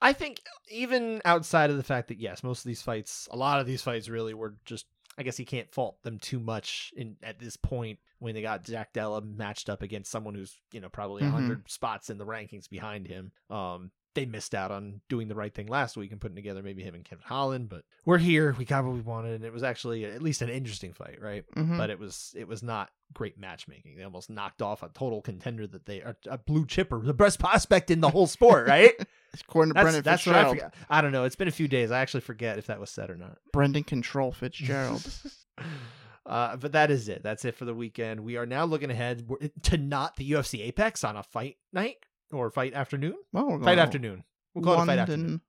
[0.02, 3.60] I, think even outside of the fact that yes, most of these fights, a lot
[3.60, 4.86] of these fights really were just.
[5.18, 8.64] I guess you can't fault them too much in at this point when they got
[8.64, 11.34] Jack Della matched up against someone who's you know probably a Mhm.
[11.34, 13.34] 100 spots in the rankings behind him.
[13.50, 16.84] Um, they missed out on doing the right thing last week and putting together maybe
[16.84, 18.56] him and Kevin Holland, but we're here.
[18.58, 21.46] We got what we wanted, and it was actually at least an interesting fight, right?
[21.56, 21.78] Mhm.
[21.78, 23.96] But it was it was not great matchmaking.
[23.96, 27.40] They almost knocked off a total contender that they are a blue chipper, the best
[27.40, 28.94] prospect in the whole sport, right?
[29.42, 30.74] According to That's, Brendan that's what I Fitzgerald.
[30.90, 31.24] I don't know.
[31.24, 31.90] It's been a few days.
[31.90, 33.38] I actually forget if that was said or not.
[33.54, 35.06] Brendan Control Fitzgerald.
[36.26, 37.24] uh, but that is it.
[37.24, 38.22] That's it for the weekend.
[38.22, 39.26] We are now looking ahead
[39.64, 43.16] to not the UFC Apex on a fight night or fight afternoon.
[43.34, 44.24] well, we're Fight afternoon.
[44.54, 45.42] We'll call it fight afternoon.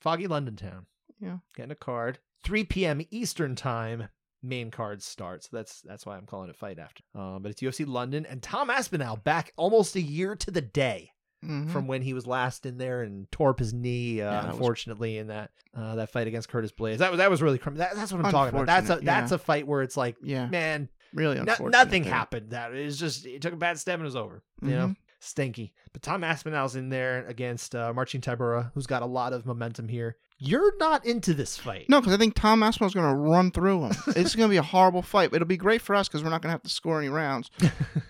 [0.00, 0.86] Foggy London town.
[1.20, 1.38] Yeah.
[1.56, 2.18] Getting a card.
[2.44, 3.00] 3 p.m.
[3.10, 4.08] Eastern time.
[4.42, 5.42] Main cards start.
[5.44, 7.02] So that's that's why I'm calling it fight after.
[7.14, 11.10] Um, but it's UFC London and Tom Aspinall back almost a year to the day.
[11.44, 11.70] Mhm.
[11.70, 14.22] from when he was last in there and tore up his knee.
[14.22, 17.18] Uh, Yeah, that was- unfortunately, in that uh, that fight against Curtis Blaydes, that was
[17.18, 18.66] that was really crim- that, that's what I'm talking about.
[18.66, 19.34] That's a that's yeah.
[19.34, 22.50] a fight where it's like, yeah, man, really no- nothing happened.
[22.50, 24.42] That is just it took a bad step and it was over.
[24.62, 24.94] You know,
[25.26, 25.72] Stinky.
[25.92, 29.88] But Tom Aspinall's in there against uh, Marcin Tybura, who's got a lot of momentum
[29.88, 30.16] here.
[30.38, 31.86] You're not into this fight.
[31.88, 33.92] No, because I think Tom Aspinall's going to run through him.
[34.08, 35.32] it's going to be a horrible fight.
[35.32, 37.50] It'll be great for us because we're not going to have to score any rounds.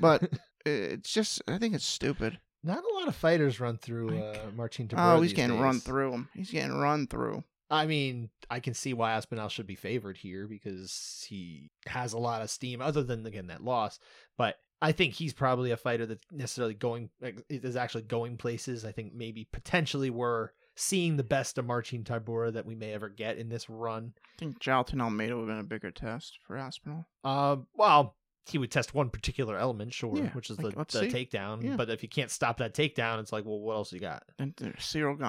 [0.01, 0.31] But
[0.65, 2.39] it's just, I think it's stupid.
[2.63, 5.17] Not a lot of fighters run through uh, Marcin Tybura.
[5.17, 6.29] Oh, he's getting run through him.
[6.35, 7.45] He's getting run through.
[7.71, 12.19] I mean, I can see why Aspinall should be favored here because he has a
[12.19, 13.99] lot of steam, other than again that loss.
[14.37, 18.85] But I think he's probably a fighter that's necessarily going like, is actually going places.
[18.85, 23.09] I think maybe potentially we're seeing the best of Marcin Tybura that we may ever
[23.09, 24.13] get in this run.
[24.17, 27.07] I think Jailton Almeida would have been a bigger test for Aspinall.
[27.25, 28.17] Uh, well,
[28.49, 31.63] he would test one particular element, sure, Yeah, which is like, the, the takedown.
[31.63, 31.77] Yeah.
[31.77, 34.23] But if you can't stop that takedown, it's like, well, what else you got?
[34.39, 35.21] And there's Ciryl.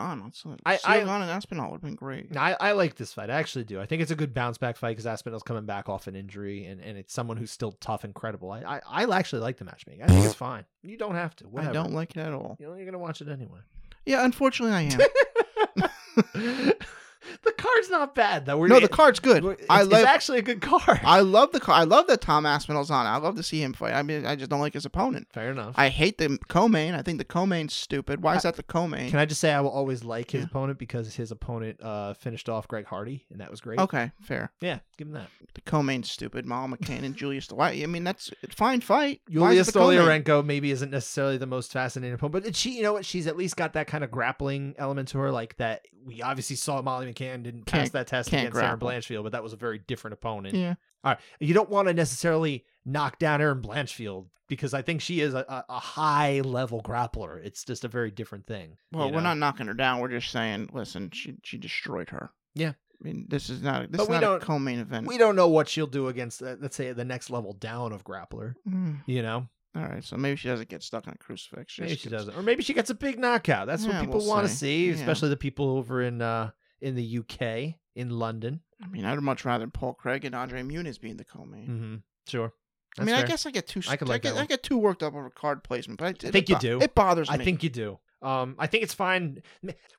[0.66, 2.36] I- Ciryl I- and Aspinall would have been great.
[2.38, 3.30] I, I like this fight.
[3.30, 3.80] I actually do.
[3.80, 6.66] I think it's a good bounce back fight because Aspinall's coming back off an injury,
[6.66, 8.52] and, and it's someone who's still tough and credible.
[8.52, 10.04] I, I, I actually like the matchmaking.
[10.04, 10.66] I think it's fine.
[10.84, 11.46] You don't have to.
[11.48, 11.70] Whatever.
[11.72, 12.58] I don't like it at all.
[12.60, 13.60] You know, you're gonna watch it anyway.
[14.06, 16.74] Yeah, unfortunately, I am.
[17.44, 18.58] the card's not bad though.
[18.58, 19.44] We're no, the card's good.
[19.44, 21.00] It's, I it's actually a good card.
[21.04, 21.80] I love the card.
[21.82, 23.06] I love that Tom Aspinall's on.
[23.06, 23.94] I love to see him fight.
[23.94, 25.28] I mean, I just don't like his opponent.
[25.34, 25.74] Fair enough.
[25.78, 26.94] I hate the co-main.
[26.94, 28.22] I think the co-main's stupid.
[28.22, 29.10] Why is that the co-main?
[29.10, 30.48] Can I just say I will always like his Yeah.
[30.48, 33.80] opponent because his opponent uh, finished off Greg Hardy, and that was great.
[33.80, 34.52] Okay, fair.
[34.62, 35.28] Yeah, give him that.
[35.54, 36.46] The co-main's stupid.
[36.46, 37.50] Mal McCann and Julius.
[37.52, 37.70] Why?
[37.72, 39.22] I mean, that's a fine fight.
[39.28, 40.00] Why is Yulia it the co-main?
[40.00, 43.06] Stoliarenko maybe isn't necessarily the most fascinating opponent, but she, you know what?
[43.06, 45.86] She's at least got that kind of grappling element to her, like that.
[46.08, 48.80] We obviously saw Molly McCann didn't pass Can't- that test can't against Erin.
[48.80, 50.56] Blanchfield, but that was a very different opponent.
[50.56, 50.76] Yeah.
[51.04, 55.20] All right, you don't want to necessarily knock down Erin Blanchfield because I think she
[55.20, 57.44] is a, a, a high level grappler.
[57.46, 58.78] It's just a very different thing.
[58.92, 60.00] Well, you we're not knocking her down.
[60.00, 62.32] We're just saying, listen, she she destroyed her.
[62.56, 62.70] Yeah.
[63.00, 65.06] I mean, this is not this But is we not a don't- co-main event.
[65.08, 68.04] We don't know what she'll do against, uh, let's say, the next level down of
[68.04, 68.56] grappler.
[68.68, 71.78] Mm, You know, All right, so maybe she doesn't get stuck on a crucifix.
[71.80, 73.68] maybe she gets- doesn't, or maybe she gets a big knockout.
[73.68, 74.88] That's what people we'll want to see.
[74.88, 74.96] Yeah.
[74.96, 76.52] especially the people over in uh,
[76.82, 78.62] in the UK, in London.
[78.84, 81.68] I mean, I'd much rather Paul Craig and Andre Muniz being the co-main.
[81.68, 81.96] Mm-hmm.
[82.28, 82.54] Sure.
[83.00, 83.82] I mean, That's I guess I get too.
[83.88, 84.36] I could like get.
[84.36, 86.82] I get too worked up over card placement, but I it, think it you do.
[86.82, 87.36] It bothers me.
[87.36, 88.00] I think you do.
[88.22, 89.42] Um, I think it's fine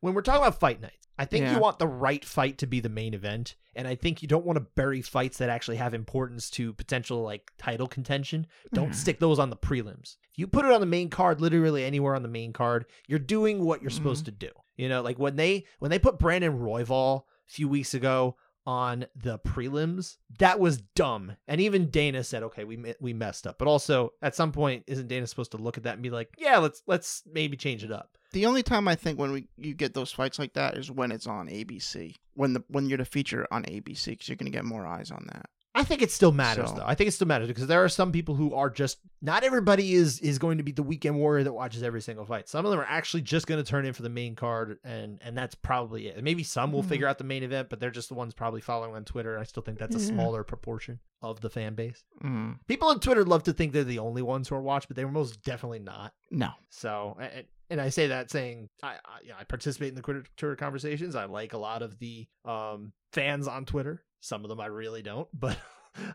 [0.01, 0.95] when we're talking about fight nights.
[1.21, 1.55] I think Yeah.
[1.55, 4.45] you want the right fight to be the main event, and I think you don't
[4.47, 8.47] want to bury fights that actually have importance to potential like title contention.
[8.73, 8.95] Don't Mhm.
[8.95, 10.17] stick those on the prelims.
[10.31, 13.19] If you put it on the main card, literally anywhere on the main card, you're
[13.19, 14.39] doing what you're supposed Mm-hmm.
[14.39, 14.53] to do.
[14.77, 18.37] You know, like when they when they put Brandon Royval a few weeks ago
[18.69, 21.35] on the prelims, that was dumb.
[21.49, 25.09] And even Dana said, "Okay, we we messed up." But also, at some point, isn't
[25.09, 27.91] Dana supposed to look at that and be like, "Yeah, let's let's maybe change it
[27.91, 30.91] up." The only time I think when we you get those fights like that is
[30.91, 32.15] when it's on ABC.
[32.35, 35.25] When the when you're the feature on ABC, because you're gonna get more eyes on
[35.33, 35.49] that.
[35.75, 36.85] I think it still matters So- though.
[36.85, 39.95] I think it still matters because there are some people who are just not everybody
[39.95, 42.49] is is going to be the weekend warrior that watches every single fight.
[42.49, 45.21] Some of them are actually just going to turn in for the main card and
[45.23, 46.23] and that's probably it.
[46.25, 46.89] Maybe some will Mhm.
[46.89, 49.39] figure out the main event, but they're just the ones probably following on Twitter.
[49.39, 50.07] I still think that's a Yeah.
[50.07, 52.03] smaller proportion of the fan base.
[52.25, 54.97] Mm, People on Twitter love to think they're the only ones who are watched, but
[54.97, 56.13] they were most definitely not.
[56.31, 56.51] no.
[56.71, 60.03] So, and, and I say that saying I, I, you know, I participate in the
[60.03, 61.15] Twitter, Twitter conversations.
[61.15, 64.03] I like a lot of the um, fans on Twitter.
[64.21, 65.57] Some of them I really don't, but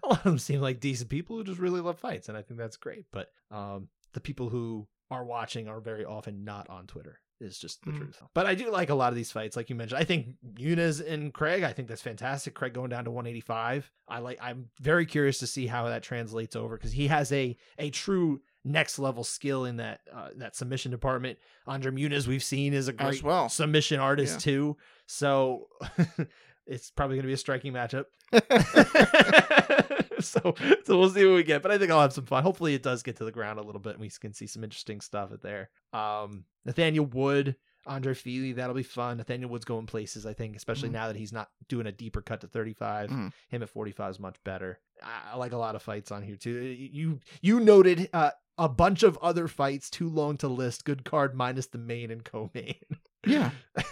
[0.04, 2.42] a lot of them seem like decent people who just really love fights, and I
[2.42, 3.06] think that's great.
[3.12, 7.20] But um, the people who are watching are very often not on Twitter.
[7.40, 7.98] Is just the Mm.
[7.98, 8.22] truth.
[8.34, 10.00] But I do like a lot of these fights, like you mentioned.
[10.00, 11.64] I think Muniz and Craig.
[11.64, 12.54] I think that's fantastic.
[12.54, 13.92] Craig going down to 185.
[14.08, 14.38] I like.
[14.42, 18.40] I'm very curious to see how that translates over because he has a a true
[18.64, 21.38] next level skill in that uh, that submission department.
[21.68, 23.50] Andre Muniz we've seen is a As great well.
[23.50, 24.52] submission artist Yeah.
[24.54, 24.78] too.
[25.08, 25.68] So
[26.66, 28.06] it's probably going to be a striking matchup.
[30.20, 30.56] so
[30.86, 31.62] so we'll see what we get.
[31.62, 32.44] But I think I'll have some fun.
[32.44, 34.64] Hopefully it does get to the ground a little bit and we can see some
[34.64, 35.70] interesting stuff at there.
[35.92, 37.56] Um Nathaniel Wood,
[37.86, 39.18] Andre Fili, that'll be fun.
[39.18, 40.94] Nathaniel Wood's going places, I think, especially Mhm.
[40.94, 43.10] now that he's not doing a deeper cut to 35.
[43.10, 43.34] Mhm.
[43.50, 44.80] Him at 45 is much better.
[45.04, 46.52] I, I like a lot of fights on here too.
[46.62, 50.86] You you noted uh, a bunch of other fights too long to list.
[50.86, 52.76] Good card minus the main and co-main.
[53.26, 53.52] Yeah.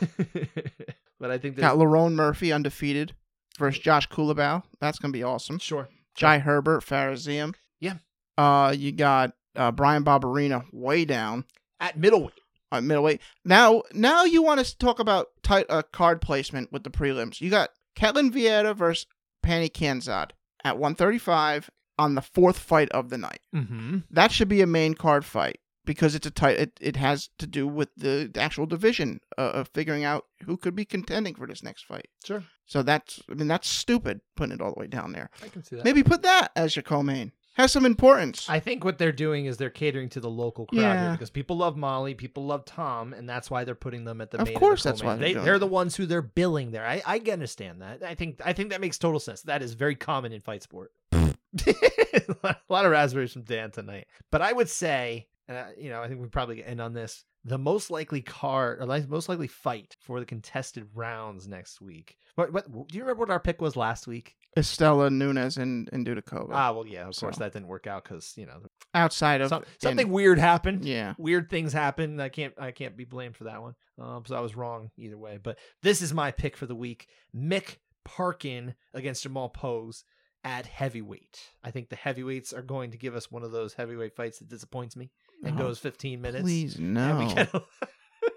[1.21, 3.13] but I think there's Got Lerone Murphy undefeated
[3.57, 4.63] versus Josh Culibao.
[4.81, 5.59] That's gonna be awesome.
[5.59, 5.87] sure.
[6.15, 7.55] Jai Herbert, Fares Ziam.
[7.79, 7.95] Yeah.
[8.37, 11.45] Uh, you got uh, Bryan Barberena way down
[11.79, 12.33] At middleweight.
[12.71, 13.21] at middleweight.
[13.45, 17.39] Now, now you want to talk about tight uh, card placement with the prelims.
[17.39, 19.05] You got Ketlen Vieira versus
[19.43, 20.31] Pannie Kianzad
[20.63, 23.39] at 135 on the fourth fight of the night.
[23.55, 23.99] Mm-hmm.
[24.09, 26.59] That should be a main card fight because it's a tight.
[26.59, 30.75] It, it has to do with the actual division uh, of figuring out who could
[30.75, 32.07] be contending for this next fight.
[32.23, 32.43] Sure.
[32.65, 35.29] So that's, I mean, that's stupid putting it all the way down there.
[35.43, 35.85] I can see that.
[35.85, 37.31] Maybe put that as your co-main.
[37.55, 38.49] Has some importance.
[38.49, 41.57] I think what they're doing is they're catering to the local crowd here because people
[41.57, 44.83] love Molly, people love Tom, and that's why they're putting them at the Of course
[44.83, 46.87] the that's why they're they, they're the ones who they're billing there.
[46.87, 48.03] I, I can understand that.
[48.03, 49.41] I think I think that makes total sense.
[49.41, 50.93] That is very common in fight sport.
[51.11, 56.01] a lot of raspberries from Dan tonight, but I would say, and I, you know,
[56.01, 57.25] I think we probably end on this.
[57.43, 62.15] The most likely card, or like most likely fight for the contested rounds next week.
[62.35, 64.35] What, what do you remember what our pick was last week?
[64.57, 66.49] Estela Nunes and, and Dudakova.
[66.51, 68.61] Ah, well, yeah, of course that didn't work out because you know
[68.93, 70.85] outside of some, in- something weird happened.
[70.85, 71.13] yeah.
[71.17, 72.19] Weird things happen.
[72.19, 73.75] I can't I can't be blamed for that one.
[73.99, 75.39] Um, so I was wrong either way.
[75.41, 80.03] But this is my pick for the week: Mick Parkin against Jamal Pogues
[80.43, 81.39] at heavyweight.
[81.63, 84.49] I think the heavyweights are going to give us one of those heavyweight fights that
[84.49, 85.11] disappoints me
[85.43, 86.41] and Oh, goes 15 minutes.
[86.43, 87.17] Please no.
[87.19, 87.63] we get a-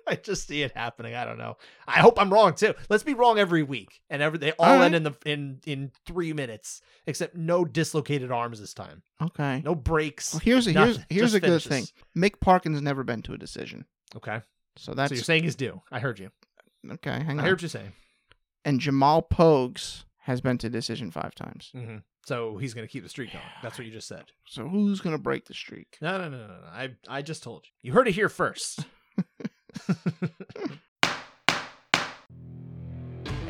[0.07, 1.15] I just see it happening.
[1.15, 1.57] I don't know.
[1.87, 2.75] I hope I'm wrong too.
[2.89, 5.93] Let's be wrong every week, and every they all All end in the in in
[6.07, 9.03] three minutes, except no dislocated arms this time.
[9.21, 9.61] okay.
[9.63, 10.33] No breaks.
[10.33, 11.85] Well, here's a here's nothing, here's a good thing.
[12.17, 13.85] Mick Parkin's never been to a decision,
[14.17, 14.41] Okay.
[14.77, 15.83] so that's so you're saying he's due.
[15.93, 16.31] I heard you.
[16.93, 17.11] okay.
[17.23, 17.47] Hang I on.
[17.49, 17.93] heard what you're saying.
[18.65, 21.71] And Jamal Pogues has been to decision five times.
[21.75, 23.45] hmm So he's going to keep the streak going.
[23.63, 24.25] That's what you just said.
[24.47, 25.99] So who's gonna break the streak?
[26.01, 26.67] No, no, no, no, no.
[26.73, 27.71] I, I just told you.
[27.83, 28.87] You heard it here first.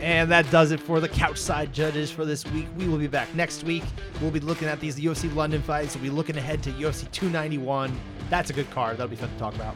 [0.01, 2.67] and that does it for the couch side judges for this week.
[2.77, 3.85] We will be back next week.
[4.21, 5.95] We'll be looking at these UFC London fights.
[5.95, 7.97] We'll be looking ahead to UFC 291.
[8.31, 8.97] That's a good card.
[8.97, 9.75] That'll be fun to talk about.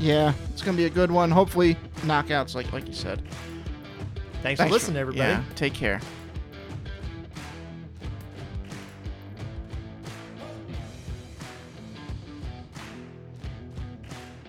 [0.00, 1.30] Yeah, it's gonna be a good one.
[1.30, 3.22] Hopefully knockouts, like like you said.
[4.42, 5.30] Thanks, Thanks for listening, everybody.
[5.30, 6.00] Yeah, take care.